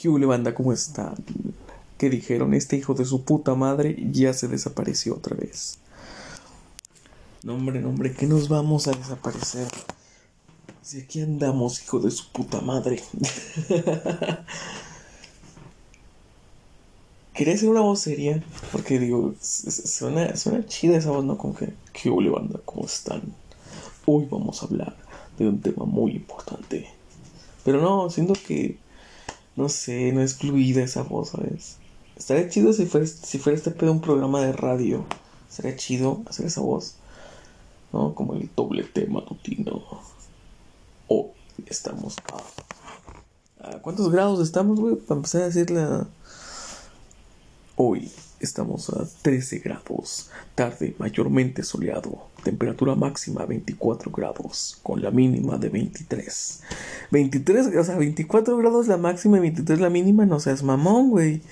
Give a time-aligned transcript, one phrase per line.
[0.00, 0.54] ¿Qué banda?
[0.54, 1.16] ¿Cómo están?
[1.98, 2.54] ¿Qué dijeron?
[2.54, 5.80] Este hijo de su puta madre ya se desapareció otra vez.
[7.42, 9.66] No, hombre, no, hombre, que nos vamos a desaparecer.
[10.82, 13.02] Si aquí andamos, hijo de su puta madre.
[17.34, 18.40] Quería hacer una voz seria,
[18.70, 21.36] porque digo, suena, suena chida esa voz, ¿no?
[21.36, 22.60] Como que, ¿qué banda?
[22.64, 23.22] ¿Cómo están?
[24.06, 24.96] Hoy vamos a hablar
[25.36, 26.86] de un tema muy importante.
[27.64, 28.78] Pero no, siento que
[29.58, 31.78] no sé, no es fluida esa voz, ¿sabes?
[32.16, 35.04] Estaría chido si fuera, si fuera este pedo un programa de radio.
[35.50, 36.94] Estaría chido hacer esa voz.
[37.92, 38.14] ¿No?
[38.14, 39.82] Como el doble tema matutino.
[41.08, 41.30] Hoy
[41.66, 42.16] estamos
[43.60, 43.78] a...
[43.80, 44.94] ¿Cuántos grados estamos, güey?
[44.94, 45.84] Para empezar a decirle
[47.74, 55.58] Hoy Estamos a 13 grados, tarde mayormente soleado, temperatura máxima 24 grados, con la mínima
[55.58, 56.60] de 23.
[57.10, 61.42] 23, o sea, 24 grados la máxima y 23 la mínima, no seas mamón, güey.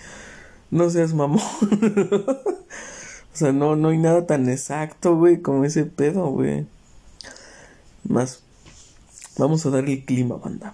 [0.70, 1.40] No seas mamón.
[1.72, 6.68] o sea, no, no hay nada tan exacto, güey, como ese pedo, güey.
[8.04, 8.44] Más,
[9.36, 10.72] vamos a dar el clima, banda.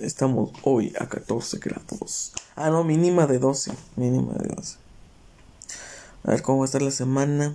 [0.00, 2.32] Estamos hoy a 14 grados.
[2.56, 4.83] Ah, no, mínima de 12, mínima de 12.
[6.24, 7.54] A ver cómo va a estar la semana.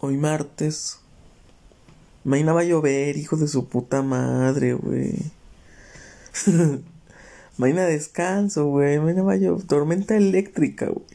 [0.00, 0.98] Hoy martes.
[2.24, 5.14] Mañana va a llover, hijo de su puta madre, güey.
[7.56, 8.98] Mañana descanso, güey.
[8.98, 9.64] Mañana va a llover.
[9.64, 11.06] Tormenta eléctrica, güey.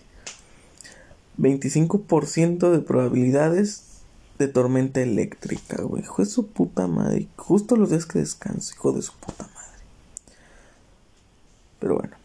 [1.38, 3.84] 25% de probabilidades
[4.40, 6.04] de tormenta eléctrica, güey.
[6.04, 7.28] Hijo de su puta madre.
[7.36, 9.84] Justo los días que descanso, hijo de su puta madre.
[11.82, 12.24] Pero bueno.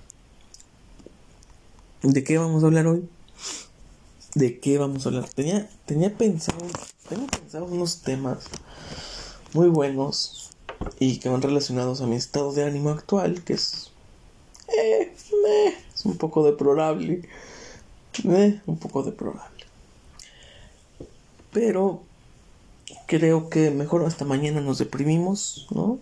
[2.02, 3.08] ¿De qué vamos a hablar hoy?
[4.36, 5.28] ¿De qué vamos a hablar?
[5.30, 6.58] Tenía, tenía pensado,
[7.66, 8.38] unos temas
[9.52, 10.50] muy buenos
[11.00, 13.90] y que van relacionados a mi estado de ánimo actual, que es,
[14.78, 15.12] eh,
[15.92, 17.22] es un poco deplorable,
[18.22, 19.64] eh, un poco deplorable.
[21.52, 22.04] Pero
[23.06, 25.98] creo que mejor hasta mañana nos deprimimos, ¿no?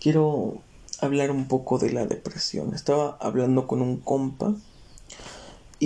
[0.00, 0.62] Quiero
[1.00, 2.72] hablar un poco de la depresión.
[2.72, 4.54] Estaba hablando con un compa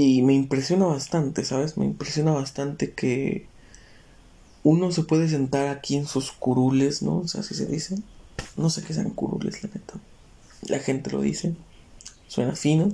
[0.01, 1.77] y me impresiona bastante, ¿sabes?
[1.77, 3.49] Me impresiona bastante que
[4.63, 7.19] uno se puede sentar aquí en sus curules, ¿no?
[7.19, 7.99] O sea, así se dice.
[8.57, 9.95] No sé qué sean curules, la neta.
[10.69, 11.57] La gente lo dice.
[12.29, 12.93] Suena fino.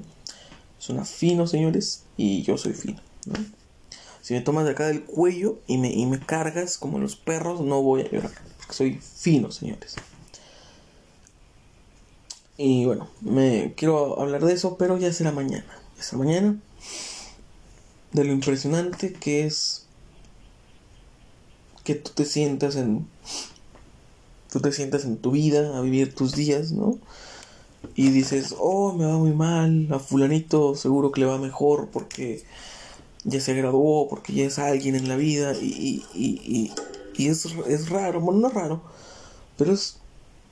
[0.78, 2.04] Suena fino, señores.
[2.16, 3.34] Y yo soy fino, ¿no?
[4.22, 7.60] Si me tomas de acá del cuello y me, y me cargas como los perros,
[7.60, 8.32] no voy a llorar.
[8.56, 9.96] Porque soy fino, señores.
[12.56, 15.66] Y bueno, me quiero hablar de eso, pero ya será mañana.
[15.98, 16.58] Ya será mañana
[18.12, 19.84] de lo impresionante que es
[21.82, 23.06] que tú te sientas en
[24.50, 26.98] tú te sientas en tu vida a vivir tus días, ¿no?
[27.96, 32.44] Y dices, oh, me va muy mal, a fulanito seguro que le va mejor porque
[33.24, 36.72] ya se graduó, porque ya es alguien en la vida y, y,
[37.16, 38.80] y, es, es, raro, bueno, no es raro,
[39.58, 39.96] pero es,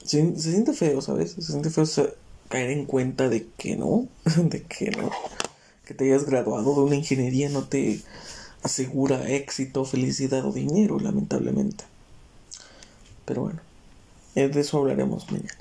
[0.05, 1.33] se, se siente feo, ¿sabes?
[1.33, 1.85] Se siente feo
[2.49, 5.11] caer en cuenta de que no, de que no
[5.93, 8.01] que te hayas graduado de una ingeniería no te
[8.63, 11.85] asegura éxito, felicidad o dinero, lamentablemente.
[13.27, 13.61] Pero bueno,
[14.35, 15.55] de eso hablaremos mañana.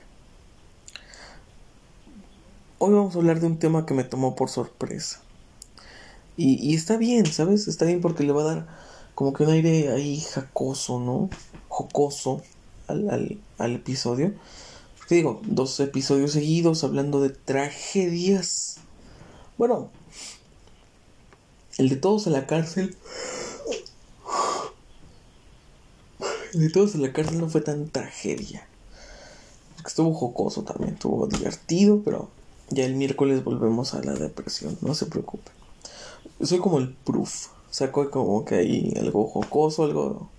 [2.78, 5.20] Hoy vamos a hablar de un tema que me tomó por sorpresa.
[6.38, 7.68] Y, está bien, ¿sabes?
[7.68, 8.68] Está bien porque le va a dar
[9.14, 11.30] como que un aire ahí jacoso, ¿no?
[11.68, 12.42] Jocoso
[12.88, 14.34] al, al episodio.
[14.98, 18.78] Porque digo, dos episodios seguidos hablando de tragedias.
[19.58, 19.92] Bueno,
[21.78, 22.96] el de todos a la cárcel.
[26.54, 28.68] El de todos a la cárcel no fue tan tragedia.
[29.86, 32.30] Estuvo jocoso también, estuvo divertido, pero
[32.70, 35.54] ya el miércoles volvemos a la depresión, no se preocupen.
[36.42, 40.30] Soy como el proof, saco como que hay algo jocoso, algo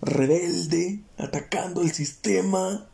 [0.00, 2.86] rebelde, atacando el sistema.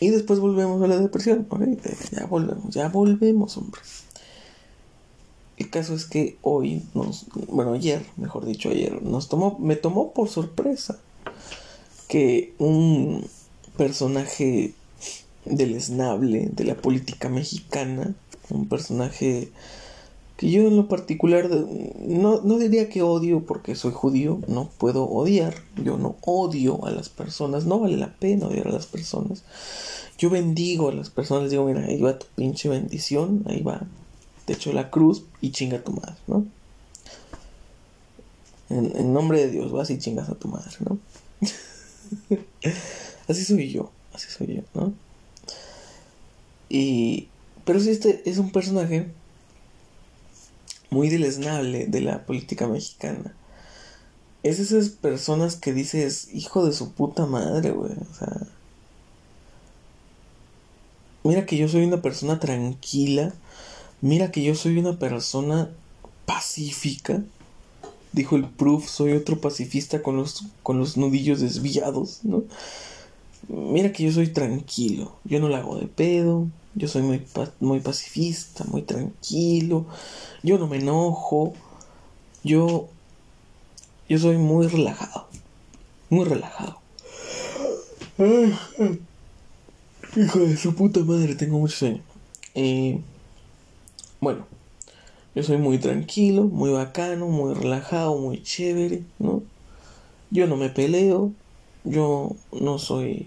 [0.00, 1.46] Y después volvemos a la depresión,
[2.10, 3.80] Ya volvemos, ya volvemos, hombre.
[5.62, 6.82] El caso es que hoy
[7.48, 10.98] bueno, ayer, mejor dicho, ayer, nos tomó, me tomó por sorpresa
[12.08, 13.24] que un
[13.76, 14.74] personaje
[15.44, 18.12] del esnable de la política mexicana,
[18.50, 19.50] un personaje
[20.36, 25.04] que yo en lo particular no, no diría que odio porque soy judío, no puedo
[25.04, 29.44] odiar, yo no odio a las personas, no vale la pena odiar a las personas.
[30.18, 33.86] Yo bendigo a las personas, les digo, mira, ahí va tu pinche bendición, ahí va,
[34.44, 36.46] te echo la cruz y chinga tu madre, ¿no?
[38.70, 40.98] En, nombre de Dios, vas y chingas a tu madre, ¿no?
[43.28, 44.94] así soy yo, así soy yo, ¿no?
[46.68, 47.28] Y.
[47.66, 49.12] Pero sí, este es un personaje
[50.90, 53.34] muy deleznable de la política mexicana.
[54.42, 57.92] Es esas personas que dices, hijo de su puta madre, güey.
[57.92, 58.46] O sea.
[61.24, 63.34] Mira que yo soy una persona tranquila.
[64.02, 65.70] Mira que yo soy una persona
[66.26, 67.22] pacífica.
[68.12, 72.42] Dijo el proof, soy otro pacifista con los, con los nudillos desviados, ¿no?
[73.48, 75.14] Mira que yo soy tranquilo.
[75.24, 76.48] Yo no la hago de pedo.
[76.74, 77.22] Yo soy muy,
[77.60, 79.86] muy pacifista, muy tranquilo.
[80.42, 81.54] Yo no me enojo.
[82.42, 82.88] Yo.
[84.08, 85.28] Yo soy muy relajado.
[86.10, 86.80] Muy relajado.
[90.16, 92.02] hijo de su puta madre, tengo mucho sueño.
[92.54, 93.00] Eh,
[94.22, 94.46] bueno,
[95.34, 99.42] yo soy muy tranquilo, muy bacano, muy relajado, muy chévere, ¿no?
[100.30, 101.32] Yo no me peleo.
[101.84, 103.26] Yo no soy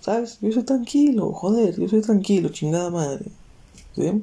[0.00, 0.36] ¿Sabes?
[0.42, 3.24] Yo soy tranquilo, joder, yo soy tranquilo, chingada madre.
[3.96, 4.22] ¿Sí?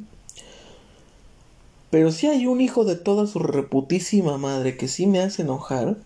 [1.90, 5.98] Pero si hay un hijo de toda su reputísima madre que sí me hace enojar,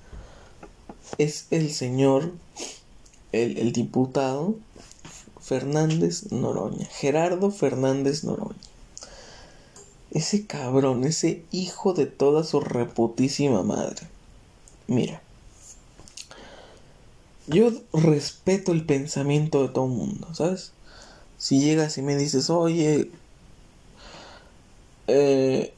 [1.18, 2.32] es el señor,
[3.34, 4.56] el, el diputado
[5.42, 8.56] Fernández Noroña, Gerardo Fernández Noroña.
[10.16, 14.08] Ese cabrón, ese hijo de toda su reputísima madre.
[14.88, 15.22] Mira,
[17.48, 20.72] yo respeto el pensamiento de todo el mundo, ¿sabes?
[21.38, 23.12] Si llegas y me dices, oye,
[25.08, 25.74] eh,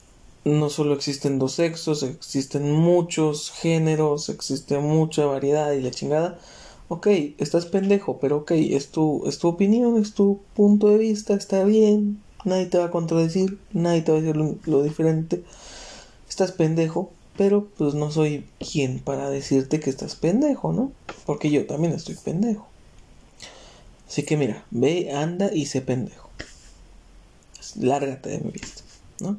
[0.45, 6.37] no solo existen dos sexos, existen muchos géneros, existe mucha variedad y la chingada.
[6.89, 7.07] Ok,
[7.39, 11.63] estás pendejo, pero ok, es tu, es tu opinión, es tu punto de vista, está
[11.63, 14.35] bien, nadie te va a contradecir, nadie te va a decir
[14.65, 15.43] lo diferente.
[16.29, 20.91] Estás pendejo, pero pues no soy quien para decirte que estás pendejo, ¿no?
[21.25, 22.67] Porque yo también estoy pendejo.
[24.07, 26.29] Así que mira, ve, anda y sé pendejo.
[27.75, 28.81] Lárgate de mi vista,
[29.19, 29.37] ¿no?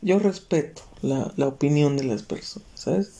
[0.00, 3.12] Yo respeto la, la opinión de las personas, ¿sabes?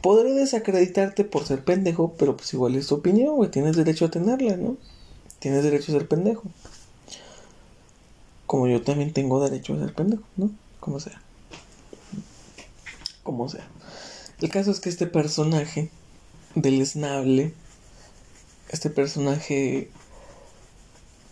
[0.00, 3.50] Podré desacreditarte por ser pendejo, pero pues igual es tu opinión, güey.
[3.50, 4.76] Tienes derecho a tenerla, ¿no?
[5.40, 6.44] Tienes derecho a ser pendejo.
[8.46, 10.50] Como yo también tengo derecho a ser pendejo, ¿no?
[10.80, 11.24] Como sea
[13.24, 13.66] como sea.
[14.40, 15.90] El caso es que este personaje
[16.54, 17.52] del Snable,
[18.68, 19.90] este personaje,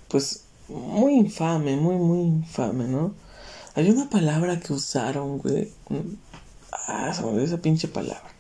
[0.09, 3.15] pues, muy infame, muy, muy infame, ¿no?
[3.75, 5.73] Hay una palabra que usaron, güey.
[6.73, 8.31] Ah, se me esa pinche palabra.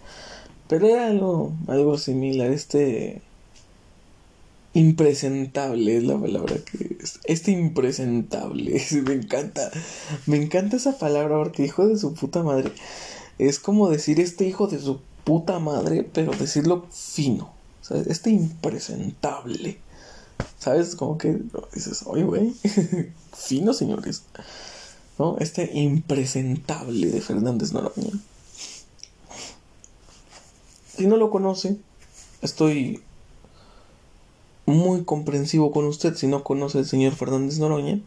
[0.68, 2.50] Pero era algo, algo similar.
[2.50, 3.22] Este.
[4.74, 7.20] Impresentable es la palabra que es.
[7.24, 8.82] Este impresentable.
[9.06, 9.70] Me encanta.
[10.26, 12.72] Me encanta esa palabra porque hijo de su puta madre
[13.38, 17.52] es como decir este hijo de su puta madre, pero decirlo fino.
[17.82, 18.06] ¿sabes?
[18.06, 19.78] Este impresentable.
[20.58, 20.96] ¿Sabes?
[20.96, 21.40] Como que
[21.74, 22.54] dices, oye, güey,
[23.36, 24.22] fino, señores.
[25.18, 25.36] ¿No?
[25.38, 28.12] Este impresentable de Fernández Noroña.
[30.96, 31.78] Si no lo conoce,
[32.42, 33.02] estoy
[34.66, 38.00] muy comprensivo con usted si no conoce al señor Fernández Noroña.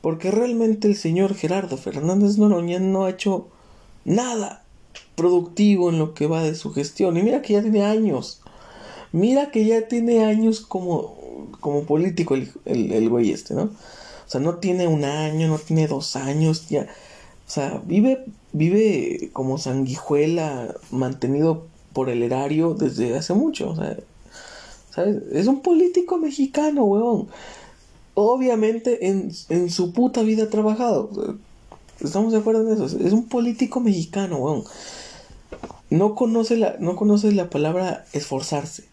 [0.00, 3.48] Porque realmente el señor Gerardo Fernández Noroña no ha hecho
[4.04, 4.62] nada
[5.16, 7.16] productivo en lo que va de su gestión.
[7.16, 8.40] Y mira que ya tiene años.
[9.12, 13.62] Mira que ya tiene años como, como político el, el, güey este, ¿no?
[13.62, 16.82] O sea, no tiene un año, no tiene dos años, ya.
[16.82, 23.70] O sea, vive, vive como sanguijuela mantenido por el erario desde hace mucho.
[23.70, 23.96] O sea,
[25.32, 27.28] Es un político mexicano, weón.
[28.14, 31.38] Obviamente en, en su puta vida ha trabajado.
[32.00, 32.98] Estamos de acuerdo en eso.
[32.98, 34.64] Es un político mexicano, weón.
[35.90, 38.84] No conoce la, no conoce la palabra esforzarse.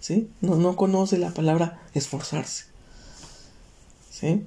[0.00, 0.28] ¿Sí?
[0.40, 2.64] No, no conoce la palabra esforzarse.
[4.10, 4.42] ¿Sí?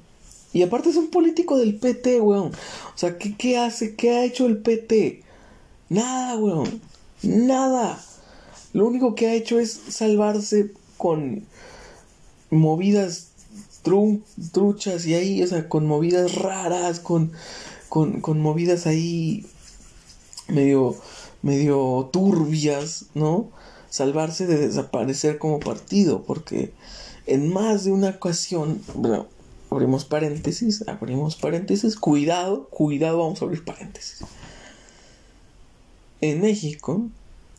[0.52, 2.52] Y aparte es un político del PT, weón.
[2.52, 3.96] O sea, ¿qué, ¿qué, hace?
[3.96, 5.24] ¿Qué ha hecho el PT?
[5.90, 6.82] Nada, weón.
[7.24, 8.00] Nada.
[8.74, 10.72] Lo único que ha hecho es salvarse
[11.04, 11.46] con
[12.50, 13.32] movidas
[14.54, 17.34] truchas y ahí, o sea, con movidas raras, con
[17.90, 19.46] con, movidas ahí
[20.48, 20.96] medio,
[21.42, 23.50] medio turbias, ¿no?
[23.90, 26.72] Salvarse de desaparecer como partido, porque
[27.28, 29.28] en más de una ocasión, bueno,
[29.70, 34.22] abrimos paréntesis, abrimos paréntesis, cuidado, cuidado, vamos a abrir paréntesis.
[36.22, 37.10] En México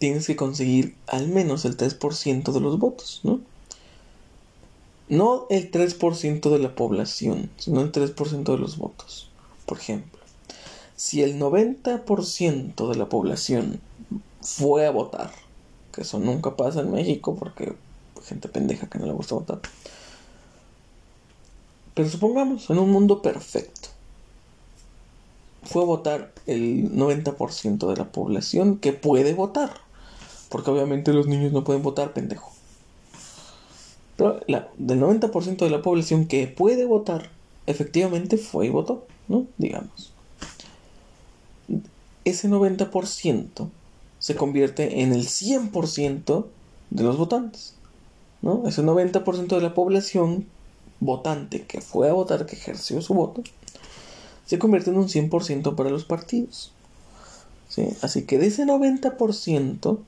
[0.05, 3.41] tienes que conseguir al menos el 3% de los votos, ¿no?
[5.09, 9.29] No el 3% de la población, sino el 3% de los votos,
[9.67, 10.15] por ejemplo
[10.97, 13.81] si el 90% de la población
[14.41, 15.33] fue a votar,
[15.93, 17.75] que eso nunca pasa en México porque
[18.25, 19.61] gente pendeja que no le gusta votar,
[21.95, 23.91] Pero supongamos, en un mundo perfecto,
[25.63, 29.75] fue a votar el 90% de la población que puede votar.
[30.55, 32.53] Porque obviamente los niños no pueden votar, pendejo.
[34.17, 37.29] Pero la, del 90% de la población que puede votar,
[37.67, 39.47] efectivamente fue y votó, ¿no?
[39.59, 40.13] Digamos.
[42.25, 43.69] Ese 90%
[44.21, 46.47] se convierte en el 100%
[46.91, 47.75] de los votantes.
[48.41, 48.63] ¿no?
[48.69, 50.47] Ese 90% de la población
[51.01, 53.43] votante que fue a votar, que ejerció su voto,
[54.47, 56.71] se convierte en un 100% para los partidos.
[57.69, 57.89] ¿sí?
[58.03, 59.99] Así que de ese 90%,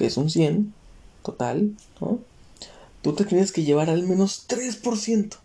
[0.00, 0.72] que es un 100
[1.22, 2.20] total, ¿no?
[3.02, 5.36] tú te tienes que llevar al menos 3%.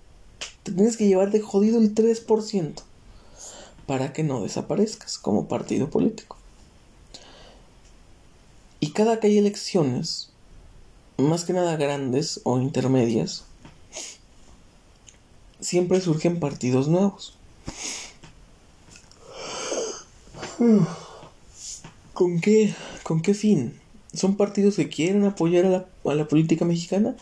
[0.64, 2.76] Te tienes que llevar de jodido el 3%
[3.86, 6.38] para que no desaparezcas como partido político.
[8.80, 10.30] Y cada que hay elecciones,
[11.18, 13.44] más que nada grandes o intermedias,
[15.60, 17.38] siempre surgen partidos nuevos.
[22.14, 23.82] ¿Con qué, ¿Con qué fin?
[24.16, 27.16] ¿Son partidos que quieren apoyar a la, política mexicana?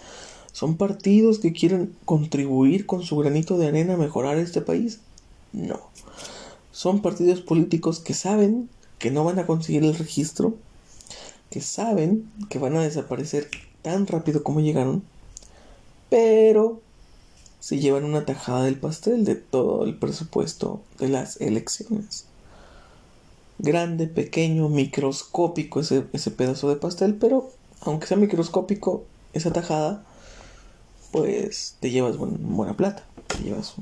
[0.52, 5.00] ¿Son partidos que quieren contribuir con su granito de arena a mejorar este país?
[5.52, 5.80] No.
[6.72, 8.70] Son partidos políticos que saben
[9.00, 10.56] que no van a conseguir el registro,
[11.50, 13.50] que saben que van a desaparecer
[13.82, 15.04] tan rápido como llegaron,
[16.10, 16.82] pero
[17.60, 22.26] se llevan una tajada del pastel de todo el presupuesto de las elecciones.
[23.64, 30.04] Grande, pequeño, microscópico ese, ese pedazo de pastel, pero aunque sea microscópico, esa tajada,
[31.12, 33.06] pues te llevas buena plata.
[33.28, 33.74] Te llevas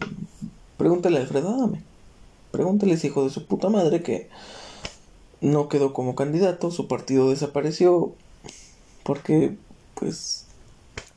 [0.77, 1.83] Pregúntale a Alfredo Adame.
[2.51, 4.29] Pregúntale ese hijo de su puta madre que
[5.41, 8.13] no quedó como candidato, su partido desapareció
[9.03, 9.57] porque,
[9.95, 10.45] pues,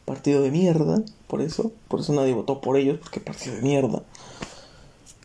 [0.06, 4.02] partido de mierda, por eso, por eso nadie votó por ellos, porque partido de mierda,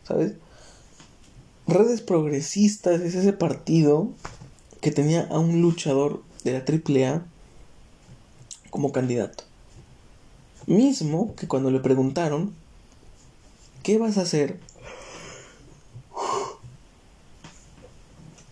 [0.04, 0.34] ¿sabes?
[1.70, 4.08] Redes Progresistas es ese partido
[4.80, 7.24] que tenía a un luchador de la AAA
[8.70, 9.44] como candidato.
[10.66, 12.52] Mismo que cuando le preguntaron,
[13.82, 14.58] ¿qué vas a hacer?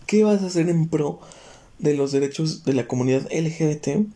[0.07, 1.19] ¿Qué vas a hacer en pro
[1.77, 4.07] de los derechos de la comunidad LGBT?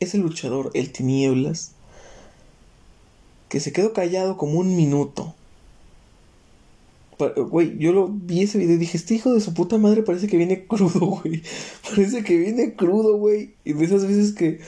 [0.00, 1.72] ese luchador, el Tinieblas,
[3.48, 5.34] que se quedó callado como un minuto.
[7.28, 10.26] Güey, yo lo vi ese video y dije, este hijo de su puta madre parece
[10.26, 11.42] que viene crudo, güey.
[11.88, 13.54] Parece que viene crudo, güey.
[13.64, 14.60] Y de esas veces que,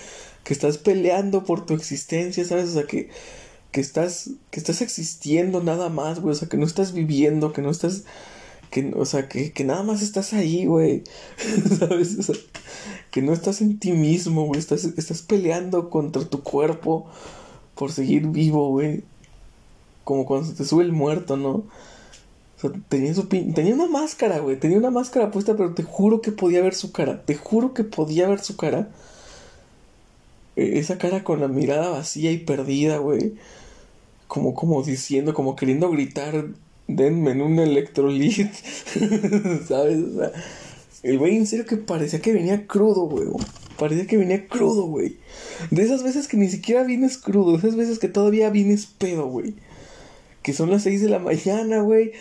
[0.45, 2.71] que estás peleando por tu existencia, ¿sabes?
[2.71, 3.11] O sea, que,
[3.71, 6.33] que, estás, que estás existiendo nada más, güey.
[6.33, 8.05] O sea, que no estás viviendo, que no estás...
[8.71, 11.05] Que, o sea, que, que nada más estás ahí, güey.
[11.79, 12.19] ¿Sabes?
[12.19, 12.37] O sea,
[13.11, 14.59] que no estás en ti mismo, güey.
[14.59, 17.07] Estás, estás peleando contra tu cuerpo
[17.75, 19.05] por seguir vivo, güey.
[20.05, 21.65] Como cuando se te sube el muerto, ¿no?
[22.89, 24.59] Tenía, su tenía una máscara, güey.
[24.59, 27.23] Tenía una máscara puesta, pero te juro que podía ver su cara.
[27.25, 28.89] Te juro que podía ver su cara.
[30.57, 33.35] E, esa cara con la mirada vacía y perdida, güey.
[34.29, 36.47] Como, como diciendo, como queriendo gritar,
[36.87, 38.53] denme en un electrolit.
[39.69, 39.99] ¿Sabes?
[39.99, 40.33] O sea,
[41.03, 43.27] el güey en serio que parecía que venía crudo, güey.
[43.79, 45.19] Parecía que venía crudo, güey.
[45.71, 49.27] De esas veces que ni siquiera vienes crudo, de esas veces que todavía vienes pedo,
[49.27, 49.55] güey.
[50.43, 52.13] Que son las 6 de la mañana, güey.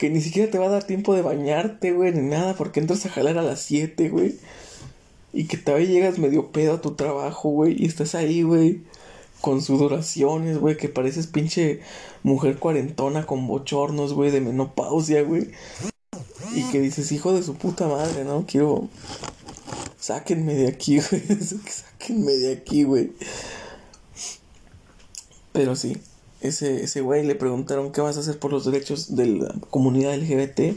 [0.00, 3.04] Que ni siquiera te va a dar tiempo de bañarte, güey, ni nada, porque entras
[3.04, 4.38] a jalar a las 7, güey.
[5.34, 7.76] Y que todavía llegas medio pedo a tu trabajo, güey.
[7.78, 8.80] Y estás ahí, güey.
[9.42, 10.78] Con sudoraciones, güey.
[10.78, 11.80] Que pareces pinche
[12.22, 14.30] mujer cuarentona con bochornos, güey.
[14.30, 15.50] De menopausia, güey.
[16.54, 18.46] Y que dices, hijo de su puta madre, ¿no?
[18.46, 18.88] Quiero.
[19.98, 21.22] Sáquenme de aquí, güey.
[21.42, 23.12] Sáquenme de aquí, güey.
[25.52, 25.98] Pero sí,
[26.40, 30.16] ese, ese güey le preguntaron qué vas a hacer por los derechos de la comunidad
[30.16, 30.76] LGBT.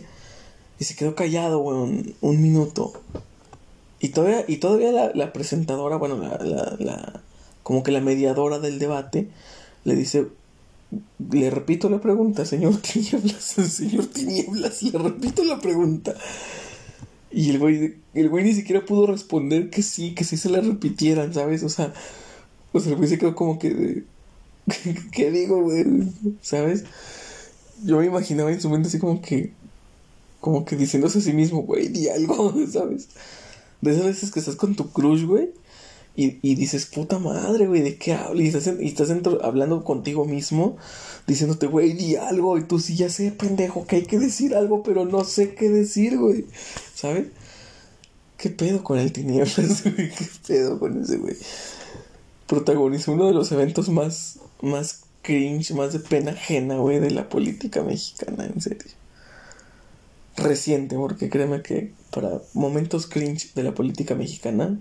[0.79, 2.93] Y se quedó callado, güey, un, minuto.
[3.99, 7.21] Y todavía, y todavía la, presentadora, bueno, la, la, la,
[7.61, 9.29] como que la mediadora del debate,
[9.85, 10.27] le dice,
[11.31, 16.15] le repito la pregunta, señor Tinieblas, señor Tinieblas, le repito la pregunta.
[17.31, 20.61] Y el güey, el güey ni siquiera pudo responder que sí, que sí se la
[20.61, 21.63] repitieran, ¿sabes?
[21.63, 21.93] O sea,
[22.73, 24.03] o sea el güey se quedó como que...
[25.11, 25.85] ¿Qué digo, güey?
[26.41, 26.85] ¿Sabes?
[27.83, 29.51] Yo me imaginaba en su mente así como que...
[30.39, 33.07] Como que diciéndose a sí mismo, güey, di algo, ¿sabes?
[33.81, 35.51] De esas veces que estás con tu crush, güey
[36.15, 38.43] y, y dices, puta madre, güey, ¿de qué hablas?
[38.43, 40.77] Y estás, y estás dentro, hablando contigo mismo,
[41.25, 42.57] diciéndote, güey, di algo.
[42.57, 45.69] Y tú sí, ya sé, pendejo, que hay que decir algo, pero no sé qué
[45.69, 46.45] decir, güey.
[46.93, 47.27] ¿Sabes?
[48.37, 50.11] ¿Qué pedo con el tinieblas, güey?
[50.11, 51.35] ¿Qué pedo con ese, güey?
[52.45, 57.29] Protagonizó uno de los eventos más, más cringe, más de pena ajena, güey, de la
[57.29, 58.91] política mexicana, en serio.
[60.35, 64.79] Reciente, porque créeme que para momentos cringe de la política mexicana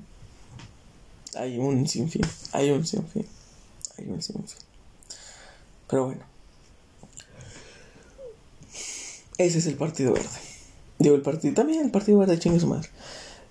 [1.37, 2.23] hay un sinfín,
[2.53, 3.27] hay un sinfín,
[3.99, 4.45] hay un sinfín.
[5.89, 6.23] Pero bueno.
[9.37, 10.29] Ese es el Partido Verde.
[10.99, 12.89] Digo, el partido, también el Partido Verde, chingue su madre.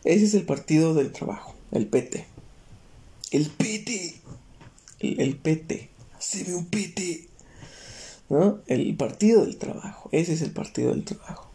[0.04, 2.26] Ese es el Partido del Trabajo, el PT.
[3.32, 4.22] El PT.
[5.00, 5.90] El, PT.
[6.22, 7.28] Se ve un PT.
[8.30, 8.60] ¿No?
[8.68, 10.08] El Partido del Trabajo.
[10.14, 11.50] Ese es el Partido del Trabajo.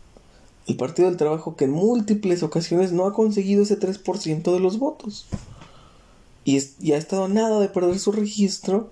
[0.67, 4.79] El Partido del Trabajo que en múltiples ocasiones no ha conseguido ese 3% de los
[4.79, 5.27] votos.
[6.45, 8.91] Y, y, ha estado nada de perder su registro.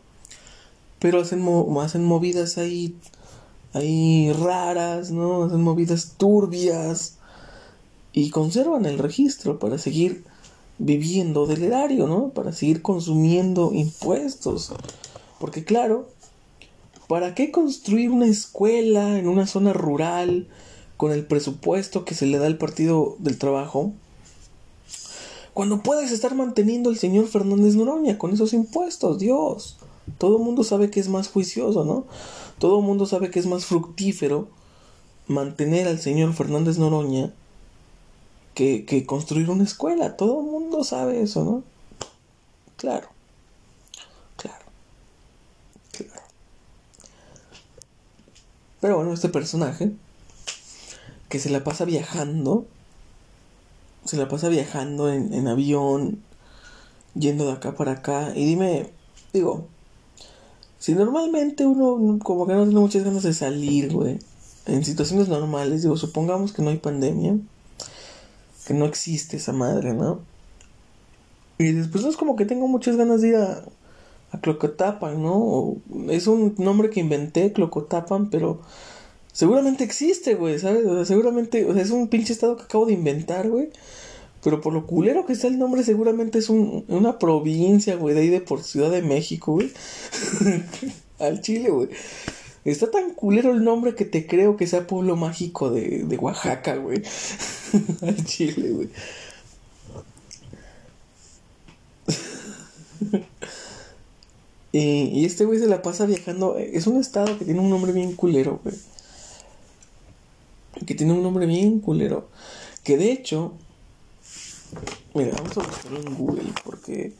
[0.98, 1.44] Pero hacen,
[1.78, 2.96] hacen movidas ahí
[3.74, 5.44] ahí raras, ¿no?
[5.44, 7.16] Hacen movidas turbias
[8.12, 10.24] y conservan el registro para seguir
[10.78, 12.28] viviendo del erario, ¿no?
[12.28, 14.72] Para seguir consumiendo impuestos.
[15.38, 16.08] Porque claro,
[17.08, 20.48] ¿para qué construir una escuela en una zona rural
[20.96, 23.92] con el presupuesto que se le da al Partido del Trabajo?
[25.52, 29.76] Cuando puedes estar manteniendo al señor Fernández Noroña con esos impuestos, Dios.
[30.18, 32.04] Todo el mundo sabe que es más juicioso, ¿no?
[32.58, 34.48] Todo el mundo sabe que es más fructífero
[35.26, 37.32] mantener al señor Fernández Noroña
[38.54, 40.16] que, que construir una escuela.
[40.16, 41.62] Todo el mundo sabe eso, ¿no?
[42.76, 43.06] Claro.
[43.06, 43.13] Claro.
[48.84, 49.92] Pero bueno, este personaje
[51.30, 52.66] que se la pasa viajando,
[54.04, 56.22] se la pasa viajando en, avión,
[57.14, 58.34] yendo de acá para acá.
[58.36, 58.90] Y dime,
[59.32, 59.68] digo,
[60.78, 64.18] si normalmente uno como que no tiene muchas ganas de salir, güey,
[64.66, 67.38] en situaciones normales, digo, supongamos que no hay pandemia,
[68.66, 70.20] que no existe esa madre, ¿no?
[71.56, 73.64] Y después no es como que tengo muchas ganas de ir a,
[74.34, 75.76] a Clocotapan, ¿no?
[76.10, 78.60] es un nombre que inventé, Clocotapan, pero
[79.32, 81.06] seguramente existe, güey, ¿sabes?
[81.06, 83.70] Seguramente, es un pinche estado que acabo de inventar, güey.
[84.42, 88.22] Pero por lo culero que está el nombre, seguramente es un, una provincia, güey, de
[88.22, 89.72] ahí de por Ciudad de México, güey.
[91.18, 91.88] Al Chile, güey.
[92.64, 96.76] Está tan culero el nombre que te creo que sea pueblo mágico de, de Oaxaca,
[96.76, 97.02] güey.
[98.02, 98.88] Al Chile, güey.
[104.78, 106.58] y, y este güey se la pasa viajando.
[106.58, 108.76] Es un estado que tiene un nombre bien culero, güey.
[110.84, 112.28] Que tiene un nombre bien culero.
[112.82, 113.54] Que de hecho,
[115.14, 117.12] Mira, vamos a buscarlo en Google porque.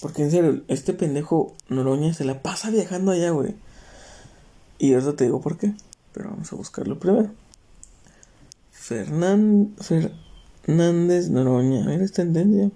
[0.00, 3.54] Porque en serio, este pendejo Noroña se la pasa viajando allá, güey.
[4.78, 5.72] Y ahora te digo por qué.
[6.12, 7.30] Pero vamos a buscarlo primero.
[8.70, 11.86] Fernán, Fernández Noroña.
[11.86, 12.70] Mira esta tendencia.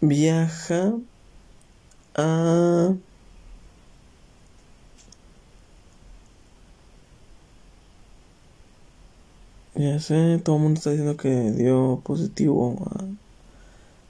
[0.00, 0.94] Viaja
[2.14, 2.94] a
[9.80, 12.76] Ya sé, todo el mundo está diciendo que dio positivo.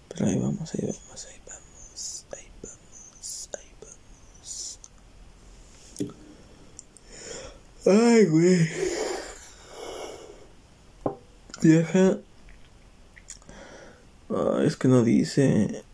[0.09, 3.71] Pero ahí vamos, ahí vamos, ahí vamos, ahí vamos, ahí
[6.01, 6.19] vamos.
[7.87, 8.69] Ay, güey.
[11.63, 12.19] Viaja.
[14.65, 15.85] es que no dice.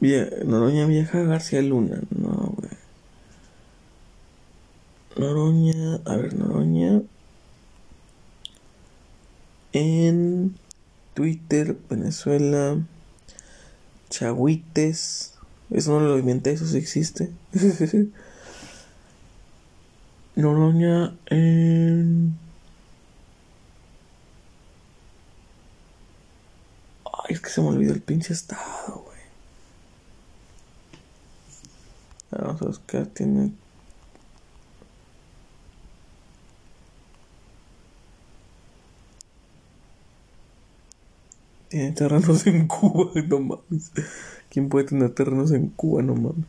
[0.00, 0.28] Via...
[0.44, 2.00] Noroña viaja García Luna.
[2.10, 2.70] No, güey.
[5.16, 6.00] Noroña.
[6.04, 7.02] A ver, Noroña
[9.72, 10.56] en
[11.14, 12.78] Twitter, Venezuela,
[14.10, 15.34] Chagüites.
[15.70, 17.30] Eso no lo inventé, eso sí existe.
[20.36, 22.38] Noroña en.
[27.04, 29.04] Ay, es que se me olvidó el pinche estado,
[32.58, 32.60] güey.
[32.60, 33.52] Vamos a buscar, tiene
[41.68, 43.92] Tiene terrenos en Cuba, no mames.
[44.48, 46.46] ¿Quién puede tener terrenos en Cuba, no mames?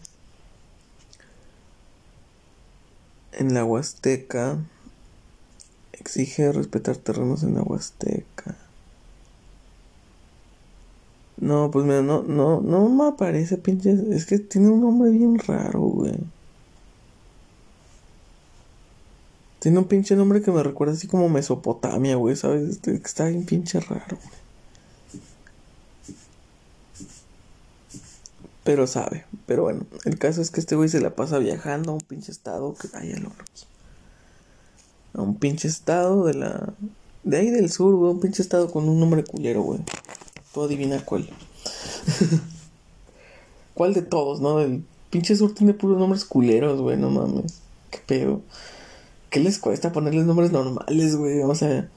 [3.34, 4.58] En la Huasteca
[5.92, 8.56] exige respetar terrenos en la Huasteca.
[11.40, 13.96] No, pues mira, no, no, no me aparece pinche.
[14.12, 16.16] Es que tiene un nombre bien raro, güey.
[19.60, 22.70] Tiene un pinche nombre que me recuerda así como Mesopotamia, güey, ¿sabes?
[22.70, 24.40] Este, está bien pinche raro, güey.
[28.64, 29.26] Pero sabe.
[29.46, 32.32] Pero bueno, el caso es que este güey se la pasa viajando a un pinche
[32.32, 33.32] estado que vaya lo
[35.14, 36.74] A un pinche estado de la.
[37.24, 38.12] De ahí del sur, güey.
[38.12, 39.80] Un pinche estado con un nombre culero, güey.
[40.54, 41.30] Tú adivina cuál.
[43.74, 44.60] ¿Cuál de todos, no?
[44.60, 47.62] El pinche sur tiene puros nombres culeros, güey, no mames.
[47.92, 48.42] Qué pedo.
[49.30, 51.42] ¿Qué les cuesta ponerles nombres normales, güey?
[51.44, 51.90] O sea,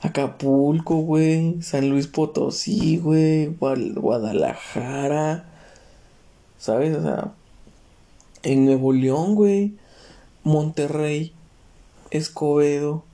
[0.00, 1.62] Acapulco, güey.
[1.62, 3.46] San Luis Potosí, güey.
[3.46, 5.48] Guadalajara.
[6.58, 6.96] ¿Sabes?
[6.96, 7.32] O sea,
[8.42, 9.74] en Nuevo León, güey.
[10.42, 11.32] Monterrey.
[12.10, 13.04] Escobedo.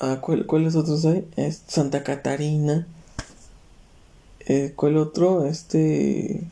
[0.00, 1.26] Ah, ¿Cuáles otros hay?
[1.66, 2.86] Santa Catarina.
[4.46, 5.46] Eh, ¿Cuál otro?
[5.46, 6.42] Este.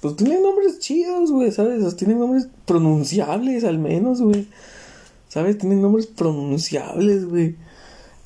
[0.00, 1.96] Pues tienen nombres chidos, güey, ¿sabes?
[1.96, 4.46] tienen nombres pronunciables, al menos, güey.
[5.28, 5.56] ¿Sabes?
[5.56, 7.56] Tienen nombres pronunciables, güey.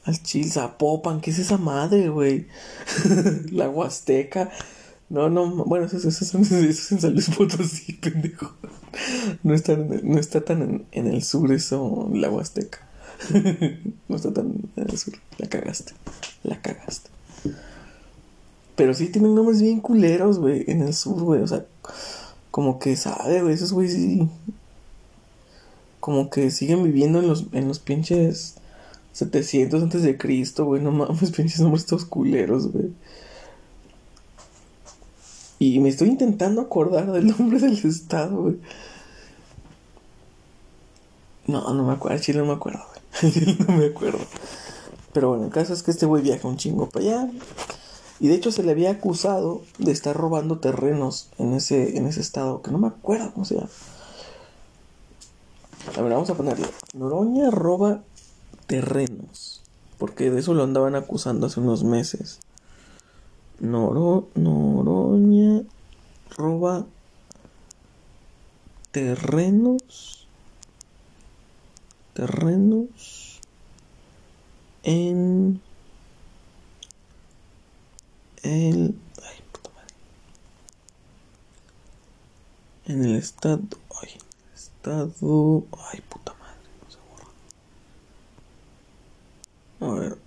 [0.04, 2.46] Al Chil, Zapopan, ¿qué es esa madre, güey?
[3.52, 4.50] la Huasteca.
[5.10, 7.30] No, no, bueno, eso, es en San Luis
[8.00, 8.52] pendejo.
[9.42, 12.78] No está, no está tan en, el sur eso, la Huasteca.
[14.08, 15.14] no está tan en el sur.
[15.38, 15.92] La cagaste.
[16.42, 17.10] La cagaste.
[18.78, 21.42] Pero sí tienen nombres bien culeros, güey, en el sur, güey.
[21.42, 21.66] O sea,
[22.52, 24.28] como que sabe, güey, esos güey sí.
[25.98, 28.54] Como que siguen viviendo en los, en los pinches
[29.14, 30.80] 700 antes de Cristo, güey.
[30.80, 32.92] No mames, pinches nombres todos culeros, güey.
[35.58, 38.60] Y me estoy intentando acordar del nombre del estado, güey.
[41.48, 43.56] No, no me acuerdo, Chile no me acuerdo, güey.
[43.66, 44.20] no me acuerdo.
[45.12, 47.30] Pero bueno, el caso es que este güey viaja un chingo para allá.
[48.20, 52.20] Y de hecho se le había acusado de estar robando terrenos en ese, en ese
[52.20, 53.68] estado, que no me acuerdo cómo se llama.
[55.96, 56.66] A ver, vamos a ponerlo.
[56.94, 58.02] Noroña roba
[58.66, 59.62] terrenos.
[59.98, 62.40] Porque de eso lo andaban acusando hace unos meses.
[63.60, 65.62] Noro, Noroña
[66.36, 66.86] roba
[68.90, 70.26] terrenos.
[72.14, 73.40] Terrenos
[74.82, 75.60] en
[78.48, 78.98] en
[82.86, 83.60] el estado
[84.00, 84.08] ay,
[84.54, 87.28] estado ay puta madre no se borra.
[89.80, 90.18] A ver.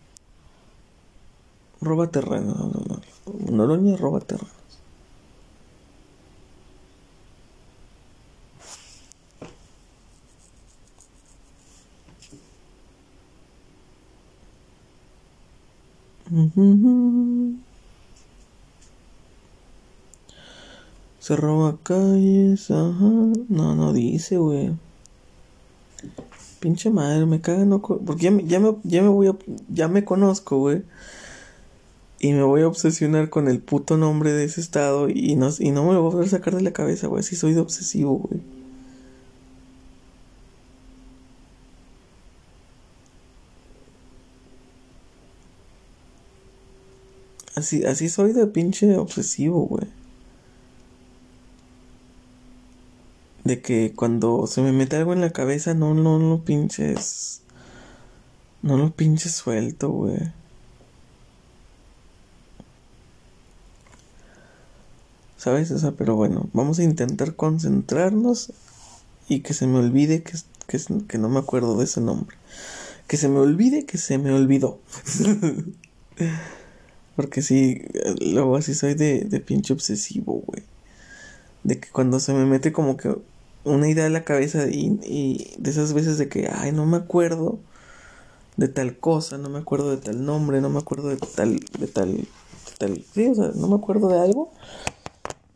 [1.82, 2.54] Roba terreno
[3.50, 4.62] no, roba terrenos
[21.22, 23.06] Se roba calles, ajá.
[23.48, 24.72] No, no dice, güey.
[26.60, 27.80] Pinche madre, me caga no.
[27.82, 29.36] Porque ya me, ya me, ya me voy a.
[29.70, 30.84] Ya me conozco, güey.
[32.20, 35.10] Y me voy a obsesionar con el puto nombre de ese estado.
[35.10, 37.24] Y no, y no me lo voy a poder sacar de la cabeza, güey.
[37.24, 38.42] Si soy de obsesivo, güey.
[47.56, 50.01] Así, así soy de pinche obsesivo, güey.
[53.44, 57.42] De que cuando se me mete algo en la cabeza, no, no lo pinches.
[58.62, 60.32] No lo pinches suelto, güey.
[65.38, 65.72] ¿Sabes?
[65.72, 68.54] O sea, pero bueno, vamos a intentar concentrarnos
[69.28, 70.34] y que se me olvide que,
[70.68, 72.38] que, que no me acuerdo de ese nombre.
[73.08, 74.80] Que se me olvide que se me olvidó.
[77.16, 77.82] Porque sí,
[78.20, 80.64] luego así soy de, de pinche obsesivo, güey.
[81.64, 83.16] De que cuando se me mete como que
[83.64, 86.98] una idea en la cabeza y, y de esas veces de que, ay, no me
[86.98, 87.60] acuerdo
[88.58, 91.88] de tal cosa, no me acuerdo de tal nombre, no me acuerdo de tal, de
[91.88, 92.28] tal, de
[92.78, 94.52] tal, sí, o sea, no me acuerdo de algo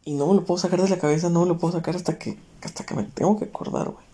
[0.03, 2.17] y no me lo puedo sacar de la cabeza, no me lo puedo sacar hasta
[2.17, 4.05] que, hasta que me tengo que acordar, güey.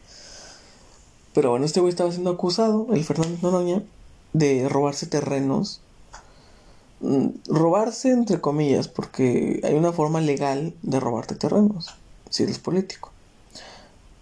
[1.34, 3.84] Pero bueno, este güey estaba siendo acusado, el Fernández Noroña,
[4.34, 5.82] de robarse terrenos
[7.02, 11.88] Mm, robarse entre comillas, porque hay una forma legal de robarte terrenos,
[12.30, 13.12] si eres político,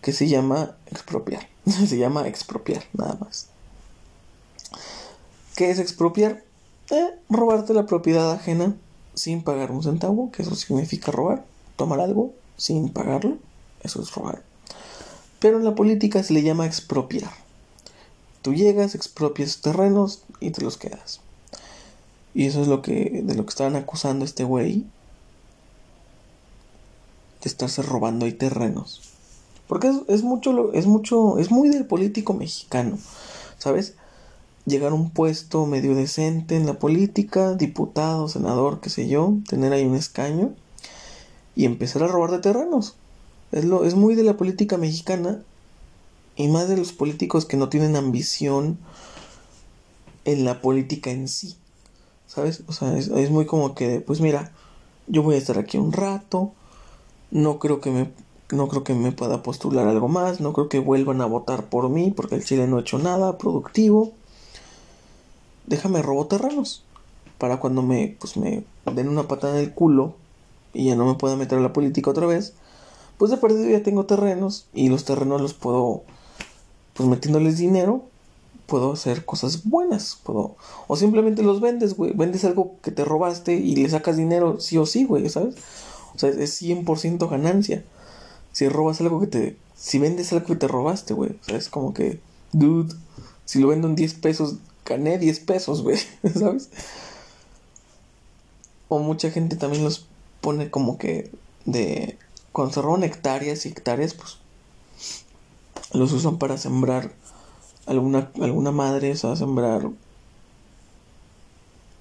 [0.02, 1.48] que se llama expropiar.
[1.66, 3.48] se llama expropiar, nada más.
[5.56, 6.44] ¿Qué es expropiar?
[6.90, 8.76] Eh, robarte la propiedad ajena
[9.14, 13.38] sin pagar un centavo, que eso significa robar, tomar algo sin pagarlo,
[13.84, 14.42] eso es robar.
[15.40, 17.32] Pero en la política se le llama expropiar.
[18.42, 21.20] Tú llegas, expropias terrenos y te los quedas.
[22.34, 24.86] Y eso es lo que, de lo que estaban acusando este güey.
[27.42, 29.09] De estarse robando ahí terrenos.
[29.69, 32.97] Porque es, mucho, es mucho, es muy del político mexicano,
[33.60, 33.93] ¿sabes?
[34.65, 39.71] Llegar a un puesto medio decente en la política, diputado, senador, qué sé yo, tener
[39.71, 40.55] ahí un escaño
[41.55, 42.95] y empezar a robar de terrenos.
[43.51, 45.43] Es, lo, es muy de la política mexicana
[46.36, 48.79] y más de los políticos que no tienen ambición
[50.25, 51.58] en la política en sí.
[52.25, 52.63] ¿Sabes?
[52.65, 54.51] O sea, es, muy como que, pues mira,
[55.05, 56.53] yo voy a estar aquí un rato,
[57.29, 58.10] No creo que me
[58.52, 61.90] no creo que me pueda postular algo más, no creo que vuelvan a votar por
[61.90, 64.14] mí porque el Chile no ha hecho nada productivo.
[65.68, 66.84] Déjame robo terrenos
[67.38, 70.14] para cuando me pues me den una patada en el culo
[70.74, 72.54] y ya no me pueda meter a la política otra vez.
[73.18, 76.04] Pues de perdido ya tengo terrenos y los terrenos los puedo
[76.94, 78.04] pues metiéndoles dinero
[78.66, 80.56] puedo hacer cosas buenas, puedo
[80.88, 84.78] o simplemente los vendes, güey, vendes algo que te robaste y le sacas dinero sí
[84.78, 85.56] o sí, güey, ¿sabes?
[86.16, 87.84] O sea, es 100% ganancia.
[88.60, 89.58] Si robas algo que te.
[89.78, 91.30] Si vendes algo que te robaste, güey.
[91.30, 92.19] O sea, es como que.
[92.52, 92.93] Dude,
[93.45, 95.98] si lo vendo en 10 pesos, gané 10 pesos, güey.
[96.34, 96.69] ¿Sabes?
[98.89, 100.08] O mucha gente también los
[100.41, 101.32] pone como que.
[101.63, 102.17] De.
[102.52, 104.39] Cuando se roban hectáreas y hectáreas, pues.
[105.93, 107.13] Los usan para sembrar.
[107.86, 109.89] Alguna, alguna madre, o sea, sembrar.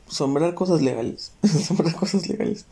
[0.09, 1.31] Sembrar cosas legales.
[1.44, 2.64] sembrar cosas legales.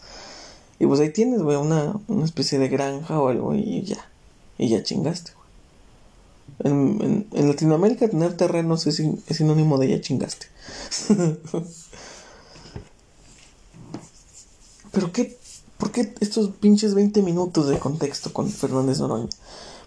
[0.79, 4.09] Y pues ahí tienes, güey, una, una especie de granja o algo y ya.
[4.59, 5.47] Y ya chingaste, güey.
[6.65, 10.47] En, en, Latinoamérica tener terrenos es, es sinónimo de ya chingaste.
[14.93, 15.37] Pero qué,
[15.77, 19.29] ¿por qué estos pinches 20 minutos de contexto con Fernández Noroña?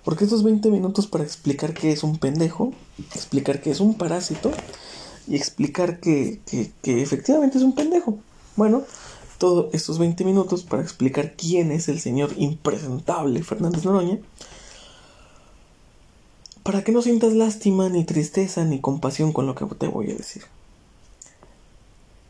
[0.04, 2.73] ¿Por qué estos 20 minutos para explicar que es un pendejo,
[3.15, 4.52] explicar que es un parásito
[5.28, 8.19] y explicar que, que, que efectivamente es un pendejo?
[8.56, 8.84] Bueno,
[9.39, 14.19] todos estos 20 minutos para explicar quién es el señor impresentable Fernández Noroña,
[16.62, 20.15] para que no sientas lástima, ni tristeza, ni compasión con lo que te voy a
[20.15, 20.43] decir.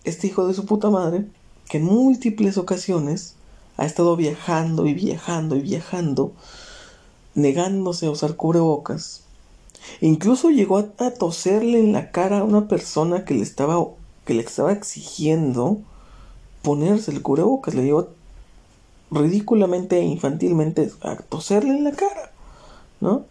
[0.06, 1.26] Este hijo de su puta madre,
[1.68, 3.34] que en múltiples ocasiones
[3.76, 6.32] ha estado viajando y viajando y viajando,
[7.34, 9.24] negándose a usar cubrebocas,
[10.00, 13.84] incluso llegó a, toserle en la cara a una persona que le estaba,
[14.26, 15.80] que le estaba exigiendo
[16.70, 18.10] ponerse el cubrebocas, le digo
[19.10, 22.32] ridículamente e infantilmente a toserle en la cara,
[23.02, 23.26] ¿no?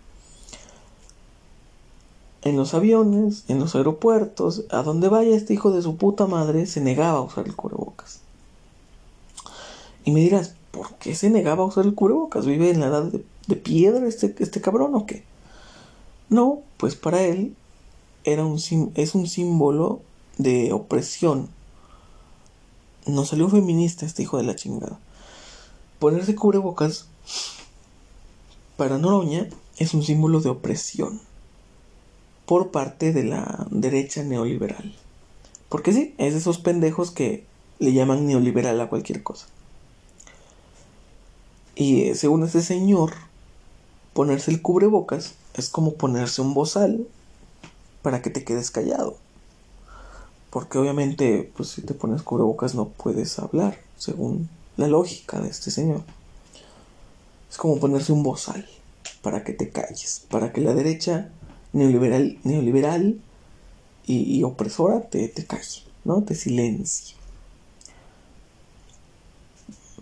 [2.42, 6.66] En los aviones, en los aeropuertos, a donde vaya este hijo de su puta madre,
[6.66, 8.22] se negaba a usar el cubrebocas.
[10.04, 12.44] Y me dirás, ¿por qué se negaba a usar el cubrebocas?
[12.44, 15.22] ¿Vive en la edad de, de piedra este, este cabrón o qué?
[16.28, 17.54] No, pues para él
[18.24, 18.58] era un,
[18.96, 20.00] es un símbolo
[20.38, 21.56] de opresión
[23.08, 24.98] no salió feminista este hijo de la chingada.
[25.98, 27.06] Ponerse cubrebocas
[28.76, 31.20] para Noroña es un símbolo de opresión
[32.46, 34.94] por parte de la derecha neoliberal.
[35.68, 37.44] Porque sí, es de esos pendejos que
[37.78, 39.46] le llaman neoliberal a cualquier cosa.
[41.74, 43.12] Y eh, según este señor,
[44.12, 47.06] ponerse el cubrebocas es como ponerse un bozal
[48.02, 49.16] para que te quedes callado.
[50.50, 55.70] Porque obviamente, pues si te pones cubrebocas no puedes hablar, según la lógica de este
[55.70, 56.02] señor.
[57.50, 58.66] Es como ponerse un bozal
[59.22, 61.30] para que te calles, para que la derecha
[61.72, 63.20] neoliberal, neoliberal
[64.06, 66.22] y, opresora te, te calle, ¿no?
[66.22, 67.14] Te silencie.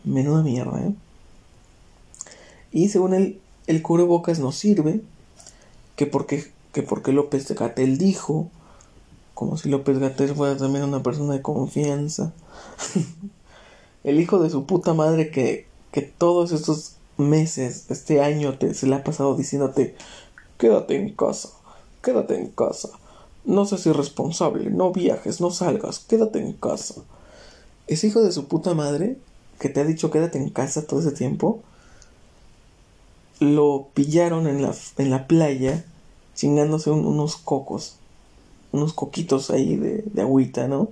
[0.04, 0.94] Menuda mierda, ¿eh?
[2.70, 5.00] Y según él, el cubrebocas no sirve,
[5.96, 8.48] que porque, que porque López de Gatel dijo
[9.36, 12.32] como si López Gatel fuera también una persona de confianza.
[14.04, 18.86] el hijo de su puta madre que, que todos estos meses, este año, te, se
[18.86, 19.94] le ha pasado diciéndote,
[20.56, 21.50] quédate en casa,
[22.02, 22.88] quédate en casa,
[23.44, 26.94] no seas irresponsable, no viajes, no salgas, quédate en casa.
[27.88, 29.18] Ese hijo de su puta madre
[29.60, 31.60] que te ha dicho quédate en casa todo ese tiempo,
[33.38, 35.84] lo pillaron en la, en la playa
[36.34, 37.98] chingándose unos cocos
[38.72, 40.88] unos coquitos ahí de, de agüita, ¿no?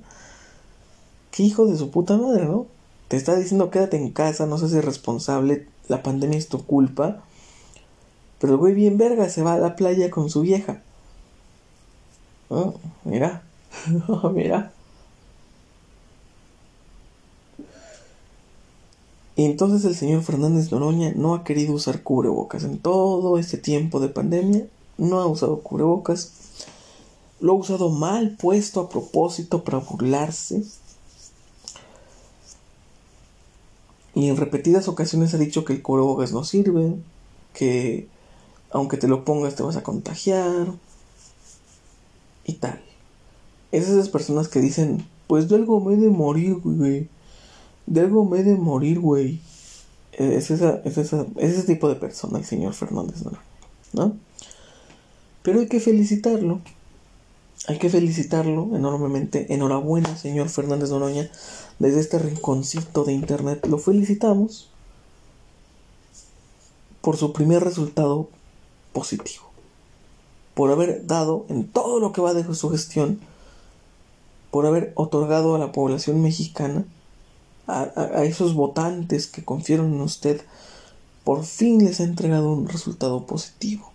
[1.30, 2.66] Qué hijo de su puta madre, ¿no?
[3.08, 7.22] Te está diciendo quédate en casa, no seas irresponsable, la pandemia es tu culpa.
[8.38, 10.82] Pero el güey bien verga se va a la playa con su vieja.
[12.48, 13.42] Oh, mira,
[14.32, 14.72] mira.
[19.36, 22.64] Y entonces el señor Fernández Noroña no ha querido usar cubrebocas.
[22.64, 26.32] En todo este tiempo de pandemia no ha usado cubrebocas
[27.40, 30.64] lo ha usado mal puesto a propósito para burlarse.
[34.14, 36.94] Y en repetidas ocasiones ha dicho que el cubrebocas no sirve,
[37.52, 38.08] que
[38.70, 40.68] aunque te lo pongas te vas a contagiar
[42.44, 42.80] y tal.
[43.72, 47.08] Es esas personas que dicen, pues de algo me he de morir, güey.
[47.86, 49.40] De algo me he de morir, güey.
[50.12, 53.24] Es, esa, es, esa, es ese tipo de persona el señor Fernández,
[53.92, 54.16] ¿no?
[55.42, 56.60] Pero hay que felicitarlo
[57.66, 59.52] hay que felicitarlo enormemente.
[59.54, 61.30] Enhorabuena, señor Fernández Noroña.
[61.78, 64.70] Desde este rinconcito de internet lo felicitamos.
[67.00, 68.30] por su primer resultado
[68.94, 69.44] positivo.
[70.54, 73.20] Por haber dado en todo lo que va de su gestión,
[74.50, 76.86] por haber otorgado a la población mexicana,
[77.66, 80.40] a, a esos votantes que confiaron en usted,
[81.24, 83.93] por fin les ha entregado un resultado positivo.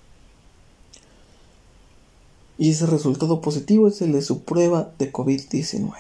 [2.60, 5.94] Y ese resultado positivo es el de su prueba de COVID-19.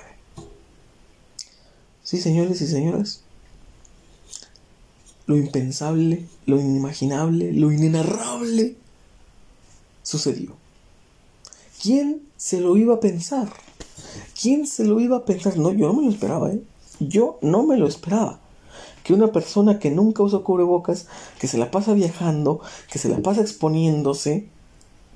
[2.03, 3.21] Sí, señores y señoras,
[5.25, 8.75] lo impensable, lo inimaginable, lo inenarrable
[10.03, 10.51] sucedió.
[11.81, 13.47] ¿Quién se lo iba a pensar?
[14.39, 15.55] ¿Quién se lo iba a pensar?
[15.55, 16.61] No, yo no me lo esperaba, ¿eh?
[16.99, 18.41] Yo no me lo esperaba.
[19.05, 21.07] Que una persona que nunca usa cubrebocas,
[21.39, 22.59] que se la pasa viajando,
[22.91, 24.49] que se la pasa exponiéndose,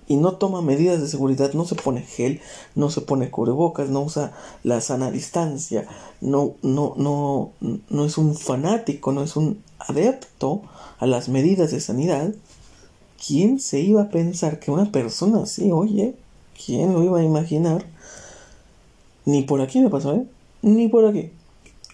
[0.07, 2.41] y no toma medidas de seguridad, no se pone gel,
[2.75, 5.87] no se pone cubrebocas, no usa la sana distancia,
[6.21, 7.51] no, no, no,
[7.89, 10.61] no es un fanático, no es un adepto
[10.99, 12.33] a las medidas de sanidad,
[13.25, 16.15] ¿quién se iba a pensar que una persona así, oye,
[16.65, 17.85] quién lo iba a imaginar?
[19.25, 20.25] Ni por aquí me pasó, ¿eh?
[20.61, 21.31] Ni por aquí.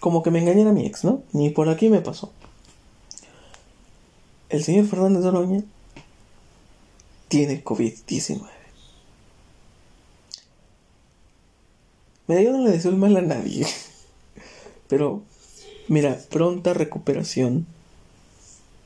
[0.00, 1.22] Como que me engañara mi ex, ¿no?
[1.32, 2.32] Ni por aquí me pasó.
[4.48, 5.62] El señor Fernández Oroña
[7.30, 8.40] tiene COVID-19.
[12.26, 13.64] Mira, yo no le deseo el mal a nadie.
[14.88, 15.22] Pero,
[15.86, 17.66] mira, pronta recuperación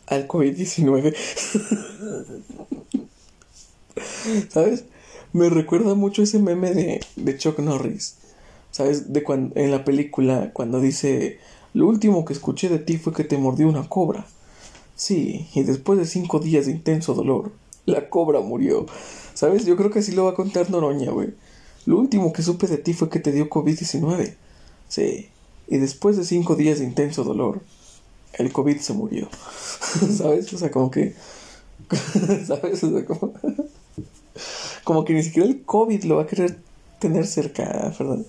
[0.07, 1.17] al COVID-19.
[4.51, 4.85] ¿Sabes?
[5.33, 8.17] Me recuerda mucho ese meme de, de Chuck Norris.
[8.73, 9.15] ¿Sabes?
[9.15, 11.39] De cuando, en la película, cuando dice,
[11.73, 14.27] lo último que escuché de ti fue que te mordió una cobra.
[14.97, 17.53] Sí, y después de cinco días de intenso dolor,
[17.87, 18.87] la cobra murió.
[19.35, 19.65] ¿Sabes?
[19.67, 21.35] Yo creo que así lo va a contar Noroña, güey.
[21.87, 24.35] Lo último que supe de ti fue que te dio COVID-19.
[24.89, 25.29] Sí.
[25.69, 27.61] Y después de cinco días de intenso dolor,
[28.35, 29.29] el COVID se murió.
[30.17, 30.53] ¿Sabes?
[30.53, 31.15] O sea, como que...
[32.47, 32.83] ¿Sabes?
[32.85, 33.35] O sea, como...
[34.85, 36.59] como que ni siquiera el COVID lo va a querer
[37.01, 38.27] tener cerca, perdón.